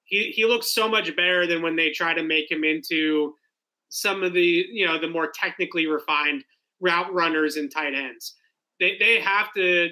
[0.04, 3.34] He, he looks so much better than when they try to make him into
[3.90, 6.44] some of the, you know, the more technically refined
[6.80, 8.36] route runners and tight ends.
[8.80, 9.92] They, they have to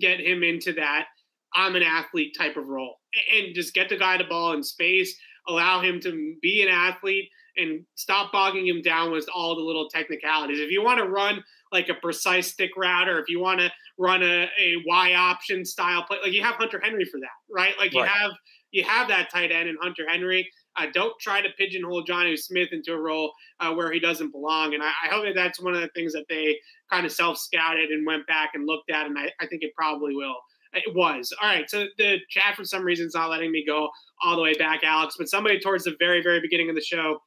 [0.00, 1.06] get him into that
[1.54, 3.00] I'm an athlete type of role
[3.34, 5.16] and just get the guy the ball in space,
[5.48, 9.88] allow him to be an athlete and stop bogging him down with all the little
[9.88, 10.60] technicalities.
[10.60, 13.70] If you want to run like a precise stick route, or if you want to
[13.98, 17.74] run a, a Y option style play, like you have Hunter Henry for that, right?
[17.78, 18.32] Like you have
[18.70, 20.48] you have that tight end in Hunter Henry.
[20.76, 24.72] Uh, don't try to pigeonhole Jonnu Smith into a role uh, where he doesn't belong.
[24.72, 26.56] And I, I, hope that that's one of the things that they
[26.90, 29.04] kind of self scouted and went back and looked at.
[29.04, 30.36] And I, I think it probably will.
[30.72, 31.34] It was.
[31.42, 31.68] All right.
[31.68, 33.90] So the chat, for some reason, is not letting me go
[34.24, 35.16] all the way back, Alex.
[35.18, 37.18] But somebody towards the very, very beginning of the show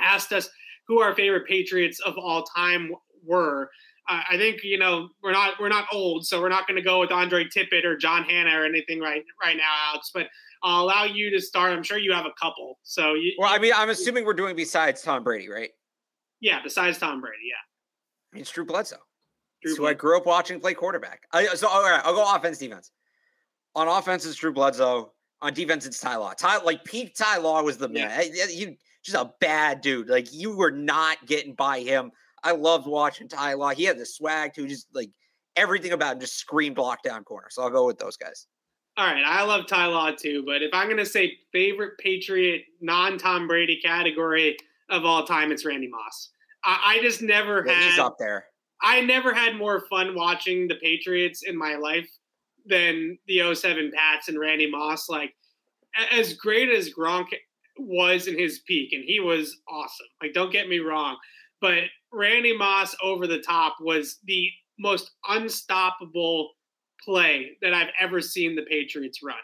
[0.00, 0.48] asked us
[0.86, 2.92] who our favorite Patriots of all time
[3.24, 3.70] were.
[4.08, 6.82] Uh, I think you know we're not we're not old, so we're not going to
[6.82, 10.10] go with Andre Tippett or John Hannah or anything right right now, Alex.
[10.12, 10.26] But
[10.62, 11.72] I'll allow you to start.
[11.72, 12.78] I'm sure you have a couple.
[12.82, 15.70] So you, well, I mean, I'm assuming we're doing besides Tom Brady, right?
[16.40, 17.54] Yeah, besides Tom Brady, yeah.
[18.32, 18.96] I mean, it's Drew Bledsoe.
[19.62, 21.22] Drew who I grew up watching play quarterback.
[21.32, 22.90] I, so all right, I'll go offense, defense.
[23.74, 25.12] On offense, it's Drew Bledsoe.
[25.40, 26.32] On defense, it's Ty Law.
[26.32, 28.30] Ty, like peak Ty Law was the man.
[28.32, 28.46] Yeah.
[28.46, 30.08] He just a bad dude.
[30.08, 32.10] Like you were not getting by him.
[32.42, 33.70] I loved watching Ty Law.
[33.70, 35.10] He had the swag too, just like
[35.56, 37.48] everything about him just screamed lockdown corner.
[37.50, 38.46] So I'll go with those guys.
[38.96, 43.18] All right, I love Ty Law too, but if I'm gonna say favorite Patriot non
[43.18, 44.56] Tom Brady category
[44.88, 46.30] of all time, it's Randy Moss.
[46.64, 47.90] I, I just never yeah, had.
[47.90, 48.46] He's up there.
[48.80, 52.08] I never had more fun watching the Patriots in my life
[52.66, 55.08] than the 07 Pats and Randy Moss.
[55.08, 55.34] Like,
[56.12, 57.28] as great as Gronk
[57.78, 60.06] was in his peak, and he was awesome.
[60.22, 61.16] Like, don't get me wrong,
[61.60, 64.48] but Randy Moss over the top was the
[64.78, 66.50] most unstoppable
[67.04, 69.36] play that I've ever seen the Patriots run.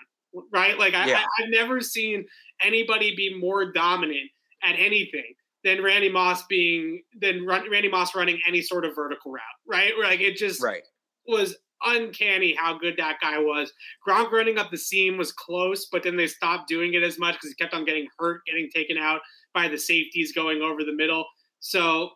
[0.52, 0.78] Right?
[0.78, 1.18] Like, I, yeah.
[1.18, 2.24] I, I've never seen
[2.62, 4.30] anybody be more dominant
[4.62, 9.42] at anything than Randy Moss being than Randy Moss running any sort of vertical route,
[9.66, 9.92] right?
[10.00, 10.82] Like it just right.
[11.26, 13.72] was uncanny how good that guy was.
[14.06, 17.34] Gronk running up the seam was close, but then they stopped doing it as much
[17.34, 19.20] because he kept on getting hurt, getting taken out
[19.54, 21.24] by the safeties going over the middle.
[21.60, 22.10] So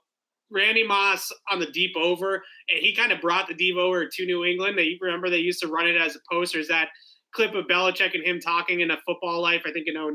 [0.51, 4.27] Randy Moss on the deep over, and he kind of brought the deep over to
[4.27, 4.79] New England.
[4.79, 6.53] They remember they used to run it as a post.
[6.53, 6.89] There's that
[7.35, 10.15] clip of Belichick and him talking in a football life, I think in 09,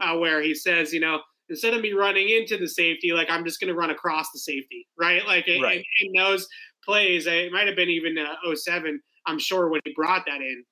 [0.00, 3.44] uh, where he says, you know, instead of me running into the safety, like I'm
[3.44, 5.24] just going to run across the safety, right?
[5.26, 5.84] Like right.
[6.00, 6.46] In, in, those
[6.84, 10.64] plays, it might have been even uh, 07, I'm sure, when he brought that in.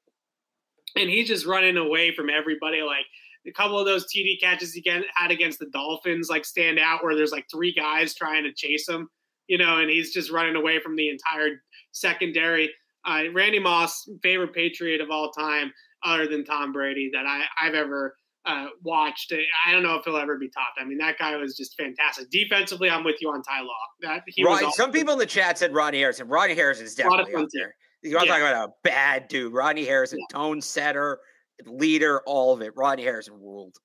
[0.97, 2.83] And he's just running away from everybody.
[2.83, 3.07] Like
[3.47, 4.85] a couple of those TD catches he
[5.15, 8.89] had against the Dolphins, like stand out where there's like three guys trying to chase
[8.89, 9.09] him,
[9.49, 12.71] you know, and he's just running away from the entire secondary.
[13.05, 15.73] Uh, Randy Moss, favorite Patriot of all time,
[16.05, 19.33] other than Tom Brady, that I, I've ever uh, watched.
[19.67, 20.79] I don't know if he'll ever be topped.
[20.81, 22.31] I mean, that guy was just fantastic.
[22.31, 23.73] Defensively, I'm with you on Ty Law.
[24.03, 24.73] That he right.
[24.73, 26.29] Some people in the chat said Rodney Harrison.
[26.29, 27.75] Rodney Harrison is definitely up there.
[28.03, 28.27] You're yeah.
[28.27, 29.53] talking about a bad dude.
[29.53, 30.37] Rodney Harrison, yeah.
[30.37, 31.21] tone setter,
[31.67, 32.73] leader, all of it.
[32.77, 33.77] Rodney Harrison ruled.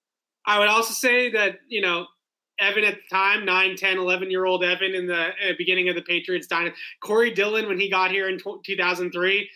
[0.45, 2.07] I would also say that, you know,
[2.59, 5.95] Evan at the time, 9, 10, 11 year old Evan in the uh, beginning of
[5.95, 6.79] the Patriots dynasty.
[7.03, 9.49] Corey Dillon, when he got here in t- 2003,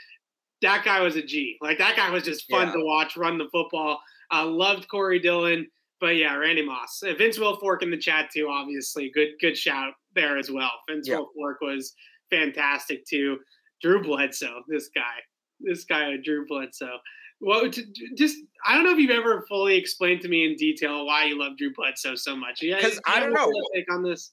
[0.61, 1.57] that guy was a G.
[1.61, 2.73] Like, that guy was just fun yeah.
[2.73, 3.99] to watch run the football.
[4.31, 5.67] I loved Corey Dillon,
[5.99, 8.47] but yeah, Randy Moss, Vince Wilfork in the chat too.
[8.49, 10.71] Obviously, good good shout there as well.
[10.89, 11.19] Vince yep.
[11.19, 11.93] Wilfork was
[12.29, 13.37] fantastic too.
[13.81, 15.15] Drew Bledsoe, this guy,
[15.59, 16.99] this guy, Drew Bledsoe.
[17.41, 17.67] Well,
[18.15, 21.39] just I don't know if you've ever fully explained to me in detail why you
[21.39, 22.61] love Drew Bledsoe so much.
[22.61, 23.51] Yeah, because I don't know.
[23.75, 24.31] Take on this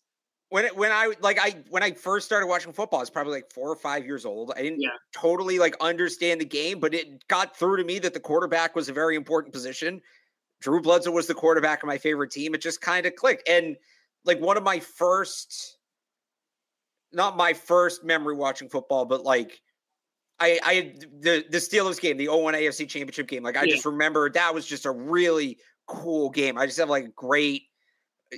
[0.51, 3.35] when it, when I like I when I first started watching football, I was probably
[3.35, 4.53] like four or five years old.
[4.57, 4.91] I didn't yeah.
[5.13, 8.89] totally like understand the game, but it got through to me that the quarterback was
[8.89, 10.01] a very important position.
[10.61, 12.55] Drew Bledsoe was the quarterback of my favorite team.
[12.55, 13.49] It just kind of clicked.
[13.49, 13.77] And
[14.25, 15.79] like one of my first,
[17.13, 19.61] not my first memory watching football, but like
[20.41, 23.43] I I the the Steelers game, the 01 AFC Championship game.
[23.43, 23.75] Like I yeah.
[23.75, 26.57] just remember that was just a really cool game.
[26.57, 27.68] I just have like a great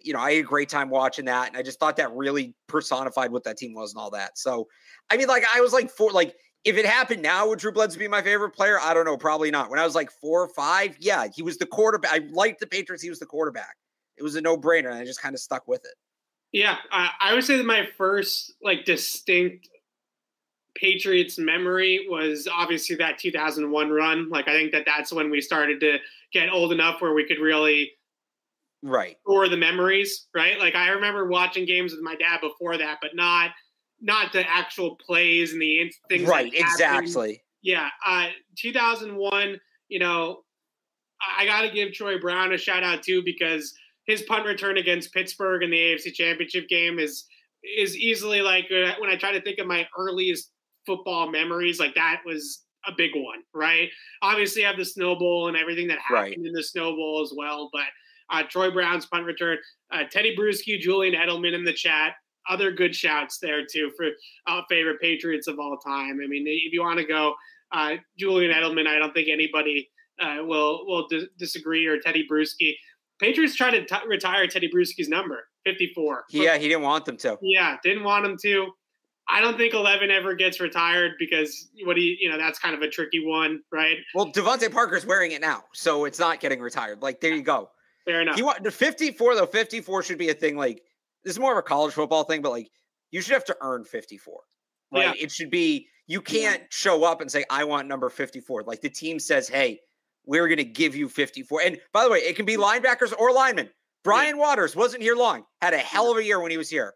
[0.04, 1.48] you know, I had a great time watching that.
[1.48, 4.38] And I just thought that really personified what that team was and all that.
[4.38, 4.68] So,
[5.10, 6.34] I mean, like, I was like, four, like,
[6.64, 8.78] if it happened now, would Drew Bledsoe be my favorite player?
[8.80, 9.16] I don't know.
[9.16, 9.70] Probably not.
[9.70, 12.12] When I was like four or five, yeah, he was the quarterback.
[12.12, 13.02] I liked the Patriots.
[13.02, 13.76] He was the quarterback.
[14.18, 14.90] It was a no brainer.
[14.90, 15.94] And I just kind of stuck with it.
[16.52, 16.76] Yeah.
[16.92, 19.68] I, I would say that my first, like, distinct
[20.76, 24.28] Patriots memory was obviously that 2001 run.
[24.28, 25.98] Like, I think that that's when we started to
[26.32, 27.92] get old enough where we could really
[28.82, 29.16] right.
[29.26, 30.58] or the memories right?
[30.58, 33.50] Like i remember watching games with my dad before that but not
[34.00, 37.42] not the actual plays and the things right exactly.
[37.62, 38.28] Yeah uh
[38.58, 40.38] 2001 you know
[41.38, 43.74] i got to give troy brown a shout out too because
[44.06, 47.26] his punt return against pittsburgh in the afc championship game is
[47.76, 50.50] is easily like uh, when i try to think of my earliest
[50.86, 53.90] football memories like that was a big one right?
[54.22, 56.46] Obviously I have the Snow Bowl and everything that happened right.
[56.46, 57.84] in the Snow Bowl as well but
[58.30, 59.58] uh, Troy Brown's punt return,
[59.92, 62.14] uh, Tedy Bruschi, Julian Edelman in the chat.
[62.48, 64.06] Other good shouts there too for
[64.46, 66.18] uh, favorite Patriots of all time.
[66.22, 67.34] I mean, if you want to go
[67.72, 69.88] uh, Julian Edelman, I don't think anybody
[70.20, 72.74] uh, will will di- disagree or Tedy Bruschi.
[73.20, 76.24] Patriots tried to t- retire Tedy Bruschi's number, 54.
[76.30, 77.38] Yeah, he didn't want them to.
[77.42, 78.72] Yeah, didn't want him to.
[79.28, 82.74] I don't think 11 ever gets retired because what do you, you know, that's kind
[82.74, 83.96] of a tricky one, right?
[84.14, 87.00] Well, DeVante Parker's wearing it now, so it's not getting retired.
[87.00, 87.70] Like, there you go.
[88.10, 88.36] Fair enough.
[88.36, 89.46] He want 54 though.
[89.46, 90.56] 54 should be a thing.
[90.56, 90.82] Like
[91.24, 92.70] this is more of a college football thing, but like
[93.10, 94.40] you should have to earn 54.
[94.92, 95.04] Right?
[95.04, 95.12] Yeah.
[95.16, 98.64] It should be you can't show up and say I want number 54.
[98.64, 99.80] Like the team says, "Hey,
[100.24, 103.32] we're going to give you 54." And by the way, it can be linebackers or
[103.32, 103.70] linemen.
[104.02, 104.42] Brian yeah.
[104.42, 105.44] Waters wasn't here long.
[105.60, 106.94] Had a hell of a year when he was here.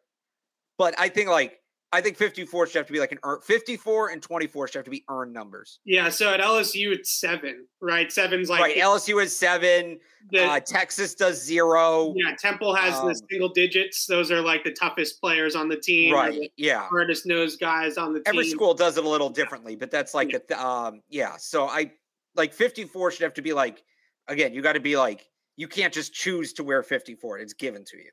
[0.79, 1.59] But I think like
[1.95, 4.85] I think 54 should have to be like an earn 54 and 24 should have
[4.85, 5.79] to be earned numbers.
[5.85, 6.09] Yeah.
[6.09, 8.11] So at LSU, it's seven, right?
[8.11, 8.77] Seven's like right.
[8.77, 10.01] LSU is seven.
[10.33, 12.13] The, uh, Texas does zero.
[12.17, 12.35] Yeah.
[12.37, 14.07] Temple has um, the single digits.
[14.07, 16.13] Those are like the toughest players on the team.
[16.13, 16.51] Right.
[16.57, 16.89] Yeah.
[16.89, 18.25] Hardest nose guys on the team.
[18.27, 20.39] Every school does it a little differently, but that's like, yeah.
[20.51, 21.37] A, um, yeah.
[21.39, 21.93] So I
[22.35, 23.85] like 54 should have to be like,
[24.27, 27.39] again, you got to be like, you can't just choose to wear 54.
[27.39, 28.11] It's given to you.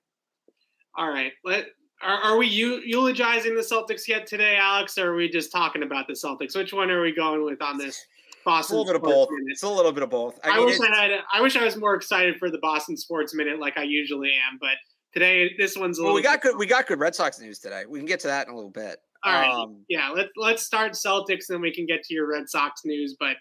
[0.95, 1.31] All right.
[1.43, 1.65] Let
[2.03, 4.97] are, are we eulogizing the Celtics yet today, Alex?
[4.97, 6.55] Or are we just talking about the Celtics?
[6.55, 8.05] Which one are we going with on this?
[8.43, 8.61] Boston.
[8.61, 9.29] It's a little bit of both.
[9.29, 9.51] Minute?
[9.51, 10.39] It's a little bit of both.
[10.43, 11.11] I, I mean, wish I had.
[11.31, 14.57] I wish I was more excited for the Boston Sports Minute, like I usually am.
[14.59, 14.77] But
[15.13, 16.57] today, this one's a well, We got good.
[16.57, 17.83] We got good Red Sox news today.
[17.87, 18.97] We can get to that in a little bit.
[19.23, 19.51] All right.
[19.51, 20.09] Um, yeah.
[20.09, 23.15] Let's let's start Celtics, then we can get to your Red Sox news.
[23.19, 23.37] But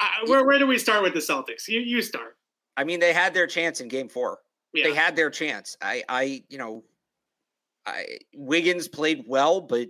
[0.00, 1.68] uh, where where do we start with the Celtics?
[1.68, 2.36] You you start.
[2.76, 4.38] I mean, they had their chance in Game Four.
[4.72, 4.88] Yeah.
[4.88, 5.76] They had their chance.
[5.80, 6.84] I I you know
[7.86, 9.88] I, Wiggins played well, but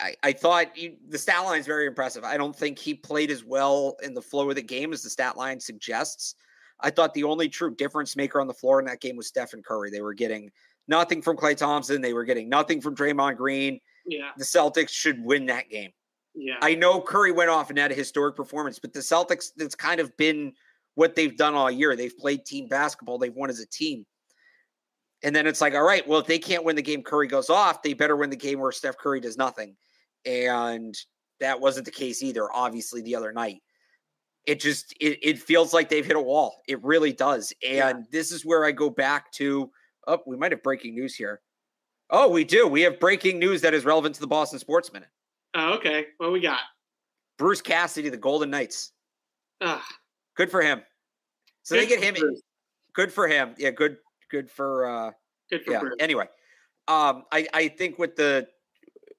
[0.00, 2.22] I, I thought he, the stat line is very impressive.
[2.22, 5.10] I don't think he played as well in the flow of the game as the
[5.10, 6.34] stat line suggests.
[6.80, 9.62] I thought the only true difference maker on the floor in that game was Stephen
[9.62, 9.90] Curry.
[9.90, 10.50] They were getting
[10.88, 12.00] nothing from Klay Thompson.
[12.00, 13.80] They were getting nothing from Draymond Green.
[14.04, 14.30] Yeah.
[14.36, 15.90] The Celtics should win that game.
[16.34, 16.56] Yeah.
[16.60, 20.00] I know Curry went off and had a historic performance, but the Celtics, that's kind
[20.00, 20.52] of been
[20.94, 21.96] what they've done all year.
[21.96, 24.04] They've played team basketball, they've won as a team.
[25.24, 27.48] And then it's like, all right, well, if they can't win the game, Curry goes
[27.48, 29.76] off, they better win the game where Steph Curry does nothing.
[30.26, 30.96] And
[31.38, 33.62] that wasn't the case either, obviously, the other night.
[34.46, 36.62] It just it, it feels like they've hit a wall.
[36.66, 37.52] It really does.
[37.64, 38.02] And yeah.
[38.10, 39.70] this is where I go back to
[40.06, 41.40] oh, we might have breaking news here.
[42.10, 42.66] Oh, we do.
[42.66, 45.08] We have breaking news that is relevant to the Boston Sports Minute.
[45.54, 46.06] Oh, okay.
[46.18, 46.60] What we got?
[47.38, 48.92] Bruce Cassidy, the Golden Knights.
[49.60, 49.80] Ugh.
[50.36, 50.82] Good for him.
[51.62, 52.14] So good they get him.
[52.14, 52.42] Bruce.
[52.94, 53.54] Good for him.
[53.58, 53.96] Yeah, good
[54.30, 55.10] good for uh
[55.50, 55.82] good for yeah.
[55.98, 56.26] Anyway,
[56.88, 58.48] um, I I think with the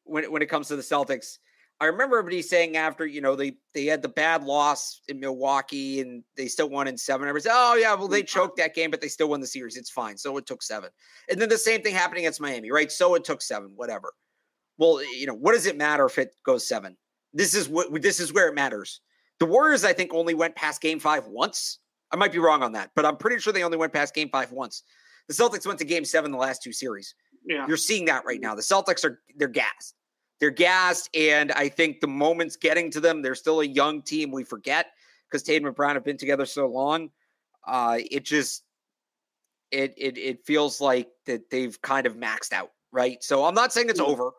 [0.03, 1.37] when when it comes to the Celtics,
[1.79, 6.01] I remember everybody saying after you know they they had the bad loss in Milwaukee
[6.01, 7.27] and they still won in seven.
[7.27, 9.77] Everybody said, "Oh yeah, well they choked that game, but they still won the series.
[9.77, 10.89] It's fine." So it took seven,
[11.29, 12.91] and then the same thing happening against Miami, right?
[12.91, 14.13] So it took seven, whatever.
[14.77, 16.97] Well, you know, what does it matter if it goes seven?
[17.33, 19.01] This is what this is where it matters.
[19.39, 21.79] The Warriors, I think, only went past Game Five once.
[22.11, 24.29] I might be wrong on that, but I'm pretty sure they only went past Game
[24.29, 24.83] Five once.
[25.27, 27.15] The Celtics went to game seven the last two series.
[27.45, 27.65] Yeah.
[27.67, 28.55] You're seeing that right now.
[28.55, 29.95] The Celtics are they're gassed.
[30.39, 33.21] They're gassed, and I think the moment's getting to them.
[33.21, 34.31] They're still a young team.
[34.31, 34.87] We forget
[35.29, 37.09] because Tatum and Brown have been together so long.
[37.65, 38.63] Uh, it just
[39.71, 43.23] it it it feels like that they've kind of maxed out, right?
[43.23, 44.31] So I'm not saying it's over.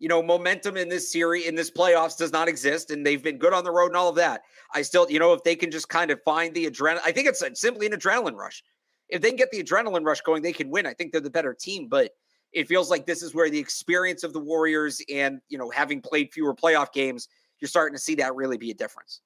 [0.00, 3.38] You know, momentum in this series, in this playoffs, does not exist, and they've been
[3.38, 4.42] good on the road and all of that.
[4.74, 7.28] I still, you know, if they can just kind of find the adrenaline, I think
[7.28, 8.64] it's simply an adrenaline rush
[9.10, 10.86] if they can get the adrenaline rush going, they can win.
[10.86, 12.12] I think they're the better team, but
[12.52, 16.00] it feels like this is where the experience of the Warriors and, you know, having
[16.00, 17.28] played fewer playoff games,
[17.60, 19.20] you're starting to see that really be a difference.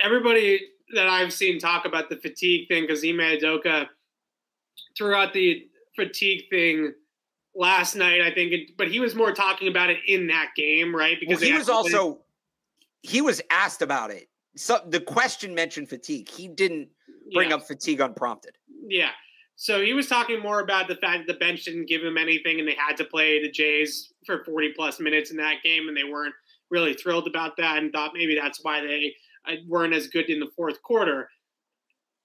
[0.00, 0.60] Everybody
[0.94, 3.88] that I've seen talk about the fatigue thing, because Ime Udoka
[4.96, 6.92] threw out the fatigue thing
[7.54, 10.94] last night, I think, it, but he was more talking about it in that game,
[10.94, 11.18] right?
[11.18, 12.20] Because well, he was also
[13.02, 14.28] he was asked about it.
[14.56, 16.28] So the question mentioned fatigue.
[16.28, 16.88] He didn't
[17.32, 17.56] bring yeah.
[17.56, 18.56] up fatigue unprompted.
[18.86, 19.10] Yeah.
[19.56, 22.58] So he was talking more about the fact that the bench didn't give him anything
[22.58, 25.96] and they had to play the Jays for 40 plus minutes in that game and
[25.96, 26.34] they weren't
[26.70, 29.14] really thrilled about that and thought maybe that's why they
[29.46, 31.28] uh, weren't as good in the fourth quarter.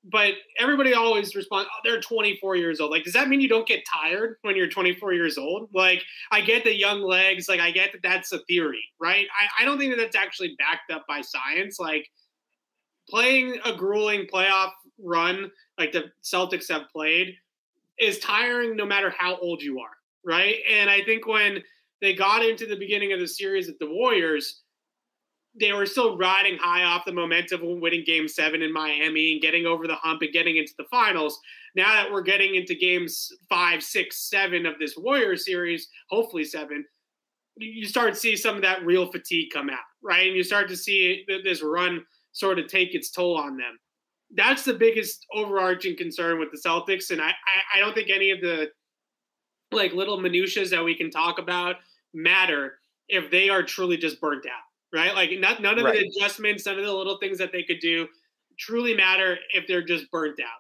[0.06, 2.92] But everybody always responds, oh, they're 24 years old.
[2.92, 5.70] Like, does that mean you don't get tired when you're 24 years old?
[5.74, 7.50] Like, I get the young legs.
[7.50, 9.28] Like, I get that that's a theory, right?
[9.38, 11.80] I, I don't think that that's actually backed up by science.
[11.80, 12.08] Like,
[13.10, 14.72] playing a grueling playoff
[15.04, 17.36] run like the Celtics have played
[18.00, 20.58] is tiring no matter how old you are, right?
[20.70, 21.62] And I think when
[22.02, 24.62] they got into the beginning of the series at the Warriors,
[25.60, 29.42] they were still riding high off the momentum of winning game seven in Miami and
[29.42, 31.40] getting over the hump and getting into the finals.
[31.76, 36.86] Now that we're getting into games five, six, seven of this Warrior series, hopefully seven,
[37.58, 40.28] you start to see some of that real fatigue come out, right?
[40.28, 43.78] And you start to see this run sort of take its toll on them
[44.36, 48.32] that's the biggest overarching concern with the Celtics, and I, I, I don't think any
[48.32, 48.68] of the
[49.72, 51.76] like little minutiae that we can talk about
[52.14, 54.64] matter if they are truly just burnt out,
[54.94, 55.14] right?
[55.14, 56.00] Like not, none of right.
[56.00, 58.08] the adjustments, none of the little things that they could do
[58.60, 60.60] truly matter if they're just burnt out.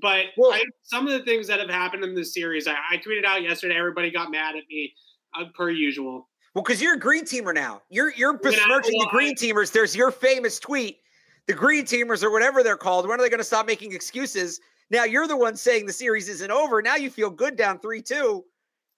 [0.00, 2.96] But well, I, some of the things that have happened in this series, I, I
[2.98, 3.76] tweeted out yesterday.
[3.76, 4.92] Everybody got mad at me,
[5.38, 6.28] uh, per usual.
[6.54, 7.82] Well, because you're a green teamer now.
[7.88, 9.72] You're you're besmirching the green teamers.
[9.72, 10.98] There's your famous tweet.
[11.46, 13.08] The green teamers or whatever they're called.
[13.08, 14.60] When are they going to stop making excuses?
[14.90, 16.82] Now you're the one saying the series isn't over.
[16.82, 18.44] Now you feel good down three two.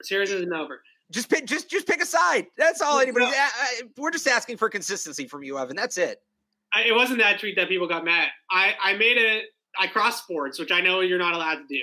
[0.02, 0.80] Series isn't over.
[1.10, 2.46] Just pick, just just pick a side.
[2.56, 3.26] That's all anybody.
[3.26, 3.48] No.
[3.96, 5.74] we're just asking for consistency from you, Evan.
[5.74, 6.20] That's it.
[6.72, 8.28] I, it wasn't that tweet that people got mad.
[8.50, 9.42] I I made a
[9.78, 11.80] I cross sports, which I know you're not allowed to do.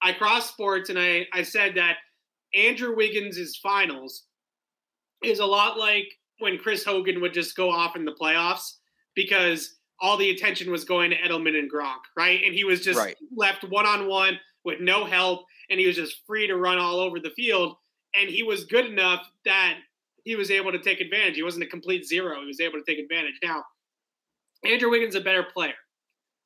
[0.00, 1.96] I cross sports, and I I said that
[2.54, 4.24] Andrew Wiggins' finals
[5.22, 6.06] is a lot like
[6.38, 8.76] when Chris Hogan would just go off in the playoffs
[9.14, 12.40] because all the attention was going to Edelman and Gronk, right?
[12.44, 13.16] And he was just right.
[13.36, 17.00] left one on one with no help, and he was just free to run all
[17.00, 17.76] over the field.
[18.14, 19.74] And he was good enough that
[20.24, 21.36] he was able to take advantage.
[21.36, 22.40] He wasn't a complete zero.
[22.40, 23.34] He was able to take advantage.
[23.42, 23.64] Now,
[24.64, 25.74] Andrew Wiggins is a better player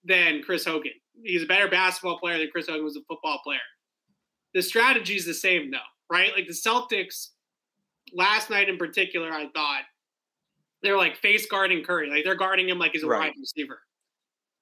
[0.04, 0.92] than Chris Hogan.
[1.22, 3.58] He's a better basketball player than Chris Hogan was a football player.
[4.54, 5.78] The strategy is the same, though,
[6.10, 6.32] right?
[6.34, 7.28] Like the Celtics
[8.12, 9.82] last night in particular, I thought
[10.82, 12.10] they're like face guarding Curry.
[12.10, 13.20] Like they're guarding him like he's a right.
[13.20, 13.80] wide receiver.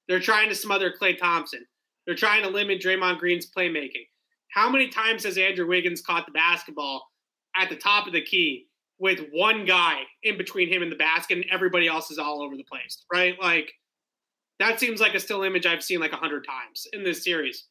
[0.08, 1.64] They're trying to smother Klay Thompson.
[2.06, 4.06] They're trying to limit Draymond Green's playmaking.
[4.52, 7.08] How many times has Andrew Wiggins caught the basketball
[7.56, 8.66] at the top of the key
[8.98, 12.56] with one guy in between him and the basket and everybody else is all over
[12.56, 13.34] the place, right?
[13.40, 13.72] Like
[14.58, 17.66] that seems like a still image I've seen like a hundred times in this series.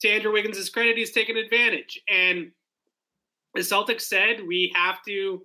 [0.00, 2.00] To Andrew Wiggins' credit, he's taken advantage.
[2.08, 2.52] And
[3.54, 5.42] the Celtics said we have to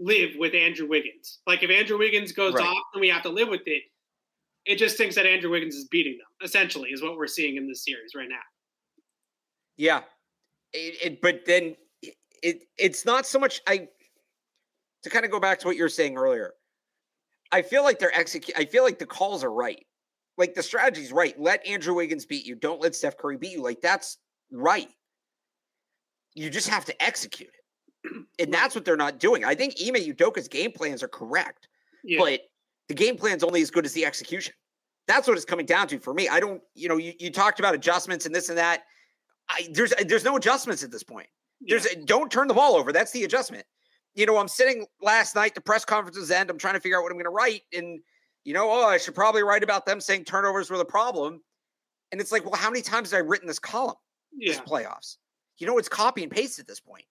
[0.00, 1.40] live with Andrew Wiggins.
[1.46, 2.66] Like if Andrew Wiggins goes right.
[2.66, 3.82] off, and we have to live with it.
[4.66, 6.26] It just thinks that Andrew Wiggins is beating them.
[6.42, 8.36] Essentially, is what we're seeing in this series right now.
[9.76, 10.02] Yeah,
[10.72, 11.76] it, it, but then
[12.42, 13.60] it it's not so much.
[13.66, 13.88] I
[15.02, 16.52] to kind of go back to what you were saying earlier.
[17.52, 18.56] I feel like they're execute.
[18.58, 19.84] I feel like the calls are right.
[20.36, 21.38] Like the strategy's right.
[21.38, 22.56] Let Andrew Wiggins beat you.
[22.56, 23.62] Don't let Steph Curry beat you.
[23.62, 24.18] Like that's
[24.50, 24.88] right.
[26.34, 27.54] You just have to execute it.
[28.38, 29.44] And that's what they're not doing.
[29.44, 31.68] I think Ime Udoka's game plans are correct,
[32.02, 32.18] yeah.
[32.18, 32.40] but
[32.88, 34.52] the game plan's only as good as the execution.
[35.06, 36.28] That's what it's coming down to for me.
[36.28, 38.82] I don't, you know, you, you talked about adjustments and this and that.
[39.48, 41.28] I, there's uh, there's no adjustments at this point.
[41.60, 42.02] There's yeah.
[42.04, 42.92] don't turn the ball over.
[42.92, 43.66] That's the adjustment.
[44.14, 46.50] You know, I'm sitting last night, the press conferences end.
[46.50, 48.00] I'm trying to figure out what I'm going to write, and
[48.44, 51.40] you know, oh, I should probably write about them saying turnovers were the problem.
[52.12, 53.96] And it's like, well, how many times have I written this column?
[54.32, 54.52] Yeah.
[54.52, 55.16] This playoffs.
[55.58, 57.04] You know, it's copy and paste at this point.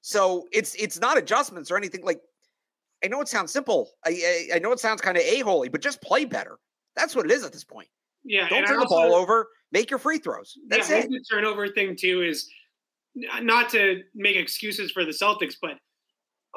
[0.00, 2.20] So it's it's not adjustments or anything like.
[3.04, 3.90] I know it sounds simple.
[4.04, 6.58] I I, I know it sounds kind of a holy, but just play better.
[6.96, 7.88] That's what it is at this point.
[8.24, 9.48] Yeah, don't turn the ball over.
[9.72, 10.56] Make your free throws.
[10.68, 11.10] That's yeah, it.
[11.10, 12.48] The turnover thing too is
[13.40, 15.72] not to make excuses for the Celtics, but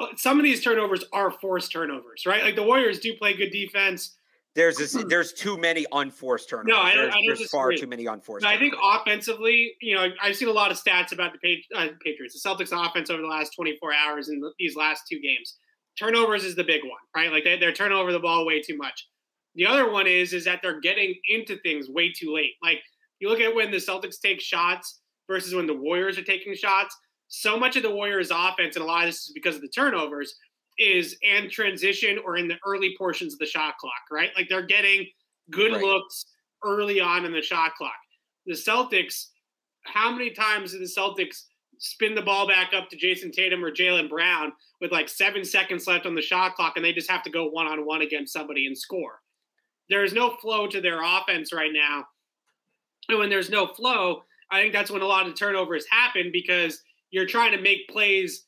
[0.00, 2.42] uh, some of these turnovers are forced turnovers, right?
[2.42, 4.16] Like the Warriors do play good defense.
[4.54, 6.68] There's this, there's too many unforced turnovers.
[6.68, 7.04] No, I don't.
[7.04, 8.44] There's, I don't there's far too many unforced.
[8.44, 12.40] I think offensively, you know, I've seen a lot of stats about the uh, Patriots,
[12.40, 15.56] the Celtics offense over the last 24 hours in these last two games.
[15.98, 17.32] Turnovers is the big one, right?
[17.32, 19.08] Like they, they're turning over the ball way too much.
[19.54, 22.52] The other one is is that they're getting into things way too late.
[22.62, 22.82] Like
[23.22, 26.96] you look at when the Celtics take shots versus when the Warriors are taking shots.
[27.28, 29.68] So much of the Warriors' offense, and a lot of this is because of the
[29.68, 30.34] turnovers,
[30.76, 34.30] is and transition or in the early portions of the shot clock, right?
[34.36, 35.06] Like they're getting
[35.52, 35.80] good right.
[35.80, 36.24] looks
[36.64, 37.92] early on in the shot clock.
[38.46, 39.28] The Celtics,
[39.84, 41.44] how many times did the Celtics
[41.78, 45.86] spin the ball back up to Jayson Tatum or Jaylen Brown with like seven seconds
[45.86, 48.32] left on the shot clock and they just have to go one on one against
[48.32, 49.20] somebody and score?
[49.88, 52.04] There is no flow to their offense right now.
[53.08, 56.82] And when there's no flow, I think that's when a lot of turnovers happen because
[57.10, 58.46] you're trying to make plays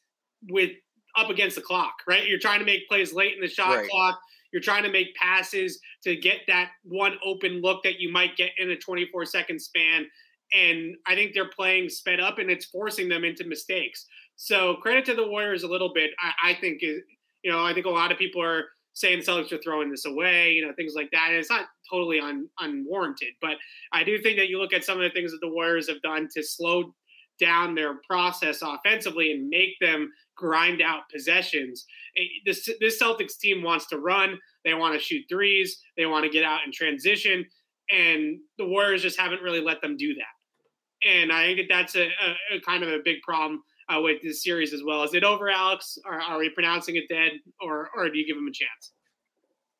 [0.48, 0.72] with
[1.16, 2.26] up against the clock, right?
[2.26, 3.88] You're trying to make plays late in the shot right.
[3.88, 4.18] clock.
[4.52, 8.50] You're trying to make passes to get that one open look that you might get
[8.58, 10.06] in a 24 second span.
[10.54, 14.06] And I think they're playing sped up and it's forcing them into mistakes.
[14.36, 16.10] So credit to the Warriors a little bit.
[16.20, 17.02] I, I think, you
[17.46, 20.52] know, I think a lot of people are saying the Celtics are throwing this away,
[20.52, 21.28] you know, things like that.
[21.30, 23.56] And it's not totally un, unwarranted, but
[23.92, 26.00] I do think that you look at some of the things that the Warriors have
[26.02, 26.94] done to slow
[27.40, 31.84] down their process offensively and make them grind out possessions.
[32.16, 34.38] Eh, this, this Celtics team wants to run.
[34.64, 35.80] They want to shoot threes.
[35.96, 37.44] They want to get out and transition.
[37.90, 41.08] And the Warriors just haven't really let them do that.
[41.08, 44.22] And I think that that's a, a, a kind of a big problem uh, with
[44.22, 45.02] this series as well.
[45.02, 45.98] Is it over, Alex?
[46.04, 48.92] Or are we pronouncing it dead, or or do you give them a chance?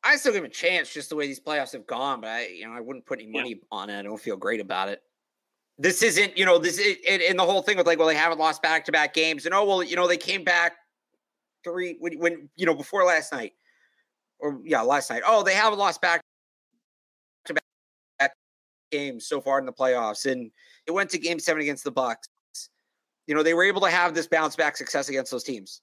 [0.03, 2.21] I still give him a chance, just the way these playoffs have gone.
[2.21, 3.55] But I, you know, I wouldn't put any money yeah.
[3.71, 3.99] on it.
[3.99, 5.01] I don't feel great about it
[5.77, 8.39] this isn't, you know, this is, and, the whole thing with like, well, they haven't
[8.39, 9.45] lost back to back games.
[9.45, 10.73] And oh, well, you know, they came back
[11.63, 13.53] three when, when, you know, before last night
[14.39, 15.23] or yeah, last night.
[15.25, 16.21] Oh, they haven't lost back
[17.45, 17.53] to
[18.19, 18.33] back
[18.91, 20.49] games so far in the playoffs, and
[20.87, 22.27] it went to Game Seven against the Bucks.
[23.27, 25.81] You know, they were able to have this bounce back success against those teams.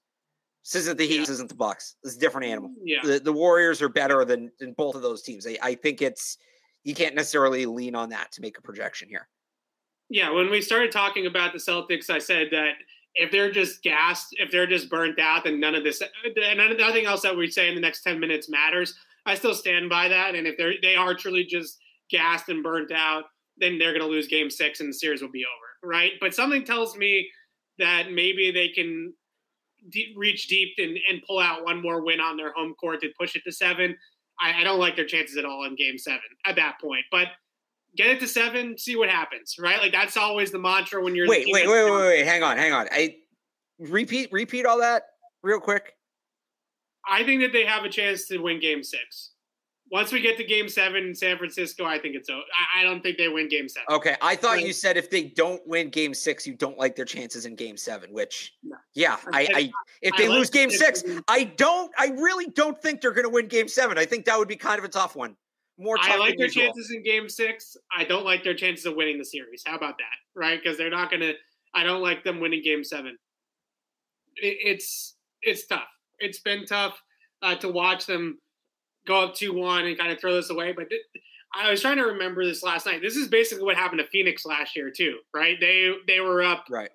[0.64, 1.18] This isn't the Heat.
[1.18, 1.97] This isn't the Bucks.
[2.05, 2.70] This is a different animal.
[2.84, 3.01] Yeah.
[3.03, 5.47] The, the Warriors are better than, than both of those teams.
[5.47, 6.38] I, I think it's
[6.84, 9.28] you can't necessarily lean on that to make a projection here.
[10.09, 12.74] Yeah, when we started talking about the Celtics, I said that
[13.14, 16.78] if they're just gassed, if they're just burnt out, then none of this, uh, and
[16.78, 18.95] nothing else that we say in the next ten minutes matters.
[19.26, 20.34] I still stand by that.
[20.34, 21.78] And if they're they are truly just
[22.11, 23.24] gassed and burnt out,
[23.57, 26.12] then they're going to lose Game Six, and the series will be over, right?
[26.20, 27.28] But something tells me
[27.78, 29.12] that maybe they can
[29.91, 33.09] de- reach deep and, and pull out one more win on their home court to
[33.18, 33.97] push it to seven.
[34.41, 37.28] I, I don't like their chances at all in Game Seven at that point, but
[37.97, 39.78] get it to seven, see what happens, right?
[39.78, 41.28] Like that's always the mantra when you're.
[41.28, 42.89] Wait, wait, wait, wait, wait, hang on, hang on.
[42.91, 43.16] I
[43.78, 45.05] repeat, repeat all that
[45.43, 45.95] real quick.
[47.07, 49.32] I think that they have a chance to win Game Six.
[49.93, 52.30] Once we get to Game Seven in San Francisco, I think it's.
[52.30, 53.84] I, I don't think they win Game Seven.
[53.90, 57.05] Okay, I thought you said if they don't win Game Six, you don't like their
[57.05, 58.11] chances in Game Seven.
[58.11, 58.76] Which, no.
[58.95, 61.93] yeah, I, I, if they lose Game Six, I don't.
[61.99, 63.99] I really don't think they're going to win Game Seven.
[63.99, 65.36] I think that would be kind of a tough one.
[65.78, 65.99] More.
[66.01, 66.62] I like their usual.
[66.62, 67.76] chances in Game Six.
[67.95, 69.62] I don't like their chances of winning the series.
[69.66, 70.16] How about that?
[70.34, 70.59] Right?
[70.62, 71.34] Because they're not going to.
[71.74, 73.18] I don't like them winning Game Seven.
[74.36, 75.88] It, it's it's tough.
[76.18, 76.99] It's been tough
[77.43, 78.38] uh, to watch them
[79.07, 80.72] go up 2 1 and kind of throw this away.
[80.72, 81.03] But th-
[81.55, 83.03] I was trying to remember this last night.
[83.03, 85.59] This is basically what happened to Phoenix last year, too, right?
[85.61, 86.90] They they were up right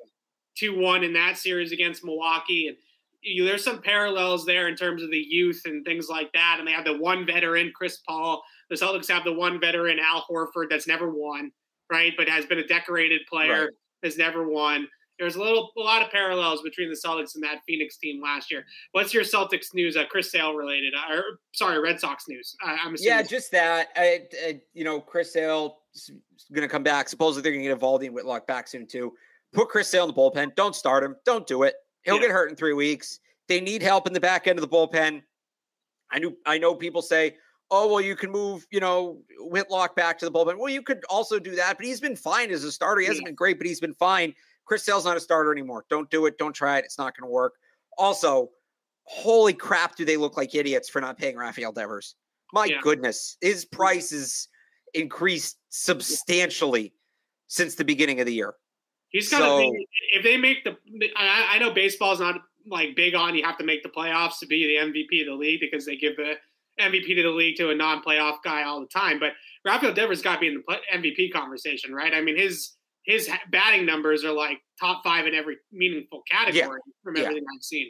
[0.57, 2.67] 2 1 in that series against Milwaukee.
[2.67, 2.77] And
[3.21, 6.57] you, there's some parallels there in terms of the youth and things like that.
[6.59, 8.43] And they have the one veteran, Chris Paul.
[8.69, 11.51] The Celtics have the one veteran, Al Horford, that's never won,
[11.91, 12.13] right?
[12.17, 13.73] But has been a decorated player, right.
[14.03, 14.87] has never won
[15.19, 18.51] there's a little a lot of parallels between the Celtics and that Phoenix team last
[18.51, 18.65] year.
[18.91, 19.97] What's your Celtics news?
[19.97, 22.55] Uh, Chris Sale related, uh, or sorry, Red Sox news.
[22.63, 23.17] Uh, I'm assuming.
[23.17, 23.89] Yeah, just that.
[23.95, 26.11] I, I, you know, Chris Sale is
[26.53, 27.09] going to come back.
[27.09, 29.13] Supposedly they're going to get Eovaldi and Whitlock back soon too.
[29.53, 30.55] Put Chris Sale in the bullpen.
[30.55, 31.15] Don't start him.
[31.25, 31.75] Don't do it.
[32.03, 32.21] He'll yeah.
[32.21, 33.19] get hurt in three weeks.
[33.47, 35.21] They need help in the back end of the bullpen.
[36.11, 36.37] I knew.
[36.45, 37.35] I know people say,
[37.71, 41.03] "Oh, well, you can move, you know, Whitlock back to the bullpen." Well, you could
[41.09, 43.01] also do that, but he's been fine as a starter.
[43.01, 43.29] He hasn't yeah.
[43.29, 44.33] been great, but he's been fine.
[44.67, 45.85] Chris Sale's not a starter anymore.
[45.89, 46.37] Don't do it.
[46.37, 46.85] Don't try it.
[46.85, 47.53] It's not going to work.
[47.97, 48.49] Also,
[49.03, 52.15] holy crap, do they look like idiots for not paying Rafael Devers?
[52.53, 52.79] My yeah.
[52.81, 54.47] goodness, his price is
[54.93, 56.93] increased substantially
[57.47, 58.55] since the beginning of the year.
[59.09, 59.87] He's got to so, be.
[60.13, 60.77] If they make the,
[61.15, 64.45] I, I know baseball's not like big on you have to make the playoffs to
[64.45, 66.33] be the MVP of the league because they give the
[66.79, 69.19] MVP to the league to a non-playoff guy all the time.
[69.19, 69.31] But
[69.63, 72.13] Rafael Devers got to be in the MVP conversation, right?
[72.13, 72.73] I mean, his
[73.07, 76.93] his batting numbers are like top five in every meaningful category yeah.
[77.03, 77.55] from everything yeah.
[77.55, 77.89] I've seen.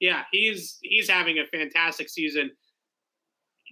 [0.00, 2.50] Yeah, he's he's having a fantastic season.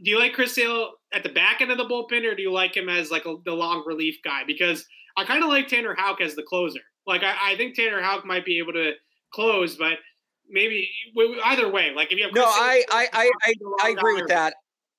[0.02, 2.52] Do you like Chris Sale at the back end of the bullpen, or do you
[2.52, 4.42] like him as like a, the long relief guy?
[4.46, 4.86] Because
[5.16, 6.80] I kind of like Tanner Houck as the closer.
[7.06, 8.92] Like I, I, think Tanner Houck might be able to
[9.32, 9.98] close, but
[10.48, 10.88] maybe
[11.44, 11.92] either way.
[11.94, 14.54] Like if you have Chris no, Sale, I I I, I, I agree with that.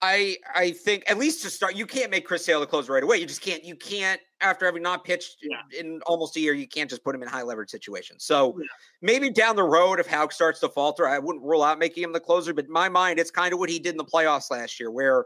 [0.05, 3.01] I I think at least to start, you can't make Chris Sale the closer right
[3.01, 3.17] away.
[3.17, 3.63] You just can't.
[3.63, 5.79] You can't after having not pitched yeah.
[5.79, 6.53] in almost a year.
[6.53, 8.23] You can't just put him in high leverage situations.
[8.23, 8.65] So yeah.
[9.01, 12.13] maybe down the road, if Houck starts to falter, I wouldn't rule out making him
[12.13, 12.53] the closer.
[12.53, 14.91] But in my mind, it's kind of what he did in the playoffs last year,
[14.91, 15.25] where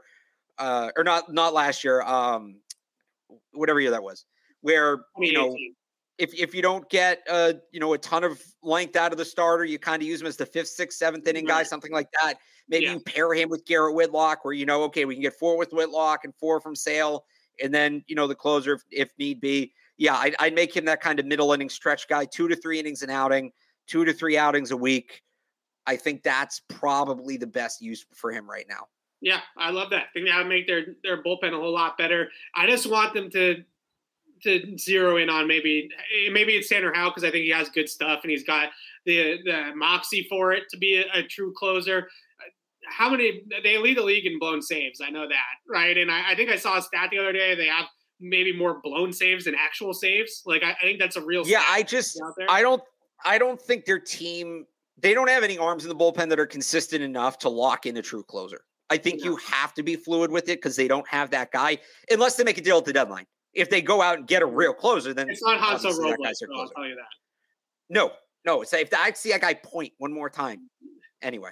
[0.57, 2.55] uh, or not not last year, um,
[3.51, 4.23] whatever year that was,
[4.61, 5.57] where you know
[6.20, 9.26] if if you don't get uh you know a ton of length out of the
[9.26, 12.09] starter, you kind of use him as the fifth, sixth, seventh inning guy, something like
[12.22, 12.36] that.
[12.67, 12.93] Maybe yeah.
[12.93, 15.72] you pair him with Garrett Whitlock, where you know, okay, we can get four with
[15.72, 17.26] Whitlock and four from Sale,
[17.63, 19.74] and then you know the closer if, if need be.
[19.97, 22.80] Yeah, I'd, I'd, make him that kind of middle inning stretch guy, two to three
[22.80, 23.51] innings an outing,
[23.88, 25.24] two to three outings a week.
[25.88, 28.85] I think that's probably the best use for him right now.
[29.22, 30.03] Yeah, I love that.
[30.03, 32.30] I think that would make their their bullpen a whole lot better.
[32.56, 33.64] I just want them to
[34.44, 35.90] to zero in on maybe
[36.32, 38.70] maybe it's Tanner Houck because I think he has good stuff and he's got
[39.06, 42.10] the the moxie for it to be a, a, true closer.
[42.86, 45.02] How many they lead the league in blown saves?
[45.02, 45.98] I know that, right?
[45.98, 47.56] And I, I, think I saw a stat the other day.
[47.56, 47.86] They have
[48.20, 50.44] maybe more blown saves than actual saves.
[50.45, 51.48] Like I, I think that's a real.
[51.48, 52.82] Yeah, I just I don't
[53.26, 54.66] I don't think their team
[55.02, 57.98] they don't have any arms in the bullpen that are consistent enough to lock in
[57.98, 58.61] a true closer.
[58.90, 61.78] I think you have to be fluid with it because they don't have that guy
[62.10, 64.45] unless they make a deal at the deadline if they go out and get a
[64.45, 66.39] real closer, then it's not Hansel Robles.
[66.39, 67.07] So I'll tell you that.
[67.89, 68.11] No,
[68.45, 68.61] no.
[68.61, 70.69] It's if I see that guy point one more time.
[71.21, 71.51] Anyway,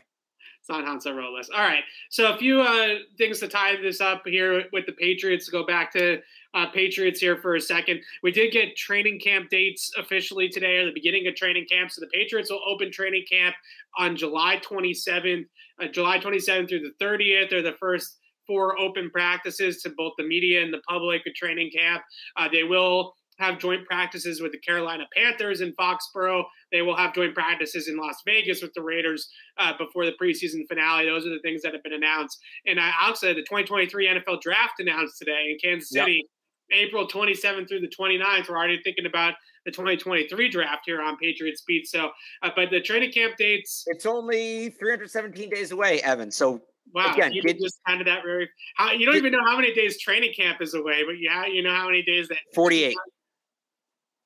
[0.59, 1.49] it's not Hansel Robles.
[1.53, 1.83] All right.
[2.09, 5.49] So a few uh, things to tie this up here with the Patriots.
[5.49, 6.19] Go back to
[6.53, 8.01] uh, Patriots here for a second.
[8.23, 11.91] We did get training camp dates officially today, or the beginning of training camp.
[11.91, 13.55] So the Patriots will open training camp
[13.97, 15.45] on July 27th,
[15.81, 18.17] uh, July 27th through the 30th, or the first
[18.47, 22.01] four open practices to both the media and the public at training camp.
[22.35, 26.43] Uh, they will have joint practices with the Carolina Panthers in Foxborough.
[26.71, 30.67] They will have joint practices in Las Vegas with the Raiders uh, before the preseason
[30.67, 31.05] finale.
[31.05, 32.39] Those are the things that have been announced.
[32.65, 36.13] And I also the 2023 NFL Draft announced today in Kansas City.
[36.13, 36.25] Yep.
[36.69, 38.49] April 27th through the 29th.
[38.49, 41.87] We're already thinking about the 2023 draft here on Patriots Beat.
[41.87, 42.09] So,
[42.41, 43.83] uh, but the training camp dates.
[43.87, 46.29] It's only 317 days away, Evan.
[46.29, 46.61] So,
[46.93, 48.49] wow, again, you get, just kind of that very.
[48.76, 51.64] How, you don't even know how many days training camp is away, but yeah, you
[51.64, 52.38] know how many days that.
[52.53, 52.95] 48.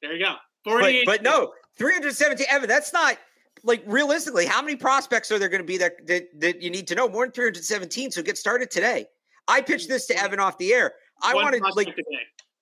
[0.01, 0.35] There you go.
[0.63, 1.03] 48.
[1.05, 2.45] But, but no, 317.
[2.49, 3.17] Evan, that's not
[3.63, 4.45] like realistically.
[4.45, 7.07] How many prospects are there going to be that, that that you need to know?
[7.07, 8.11] More than 317.
[8.11, 9.05] So get started today.
[9.47, 10.93] I pitched this to Evan off the air.
[11.23, 12.03] I wanted like today.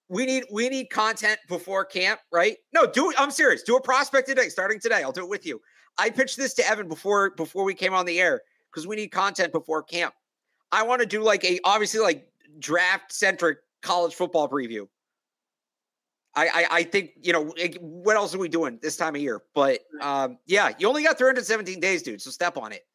[0.10, 2.58] we need we need content before camp, right?
[2.74, 3.64] No, do I'm serious.
[3.64, 5.04] Do a prospect today, starting today.
[5.04, 5.62] I'll do it with you.
[5.98, 9.10] I pitched this to Evan before before we came on the air because we need
[9.10, 10.14] content before camp.
[10.72, 12.28] I want to do like a obviously like
[12.60, 14.88] draft centric college football preview.
[16.36, 19.41] I, I, I think you know what else are we doing this time of year?
[19.56, 22.22] But um, yeah, you only got 317 days, dude.
[22.22, 22.86] So step on it.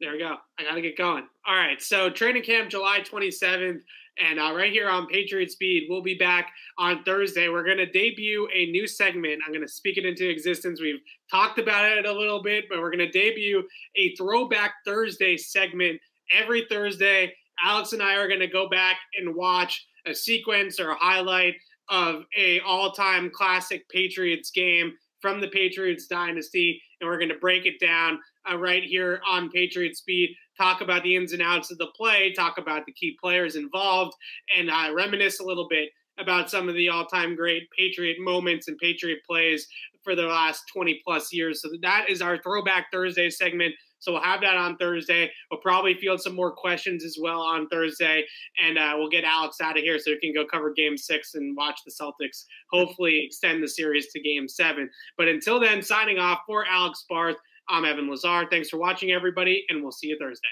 [0.00, 0.36] There we go.
[0.58, 1.26] I got to get going.
[1.46, 1.80] All right.
[1.80, 3.80] So training camp July 27th.
[4.18, 7.48] And uh, right here on Patriots Beat, we'll be back on Thursday.
[7.48, 9.42] We're going to debut a new segment.
[9.44, 10.80] I'm going to speak it into existence.
[10.80, 11.00] We've
[11.30, 13.64] talked about it a little bit, but we're going to debut
[13.96, 16.00] a Throwback Thursday segment
[16.32, 17.34] every Thursday.
[17.62, 21.54] Alex and I are going to go back and watch a sequence or a highlight
[21.88, 27.64] of a all-time classic Patriots game from the Patriots dynasty, and we're going to break
[27.66, 28.18] it down
[28.50, 30.36] uh, right here on Patriots Beat.
[30.56, 34.14] Talk about the ins and outs of the play, talk about the key players involved,
[34.56, 38.78] and uh, reminisce a little bit about some of the all-time great Patriot moments and
[38.78, 39.66] Patriot plays
[40.04, 41.60] for the last 20 plus years.
[41.62, 43.74] So that is our Throwback Thursday segment.
[44.04, 45.30] So we'll have that on Thursday.
[45.50, 48.24] We'll probably field some more questions as well on Thursday,
[48.62, 51.34] and uh, we'll get Alex out of here so we can go cover Game Six
[51.34, 52.44] and watch the Celtics.
[52.70, 54.90] Hopefully, extend the series to Game Seven.
[55.16, 57.36] But until then, signing off for Alex Barth.
[57.68, 58.46] I'm Evan Lazar.
[58.50, 60.48] Thanks for watching, everybody, and we'll see you Thursday.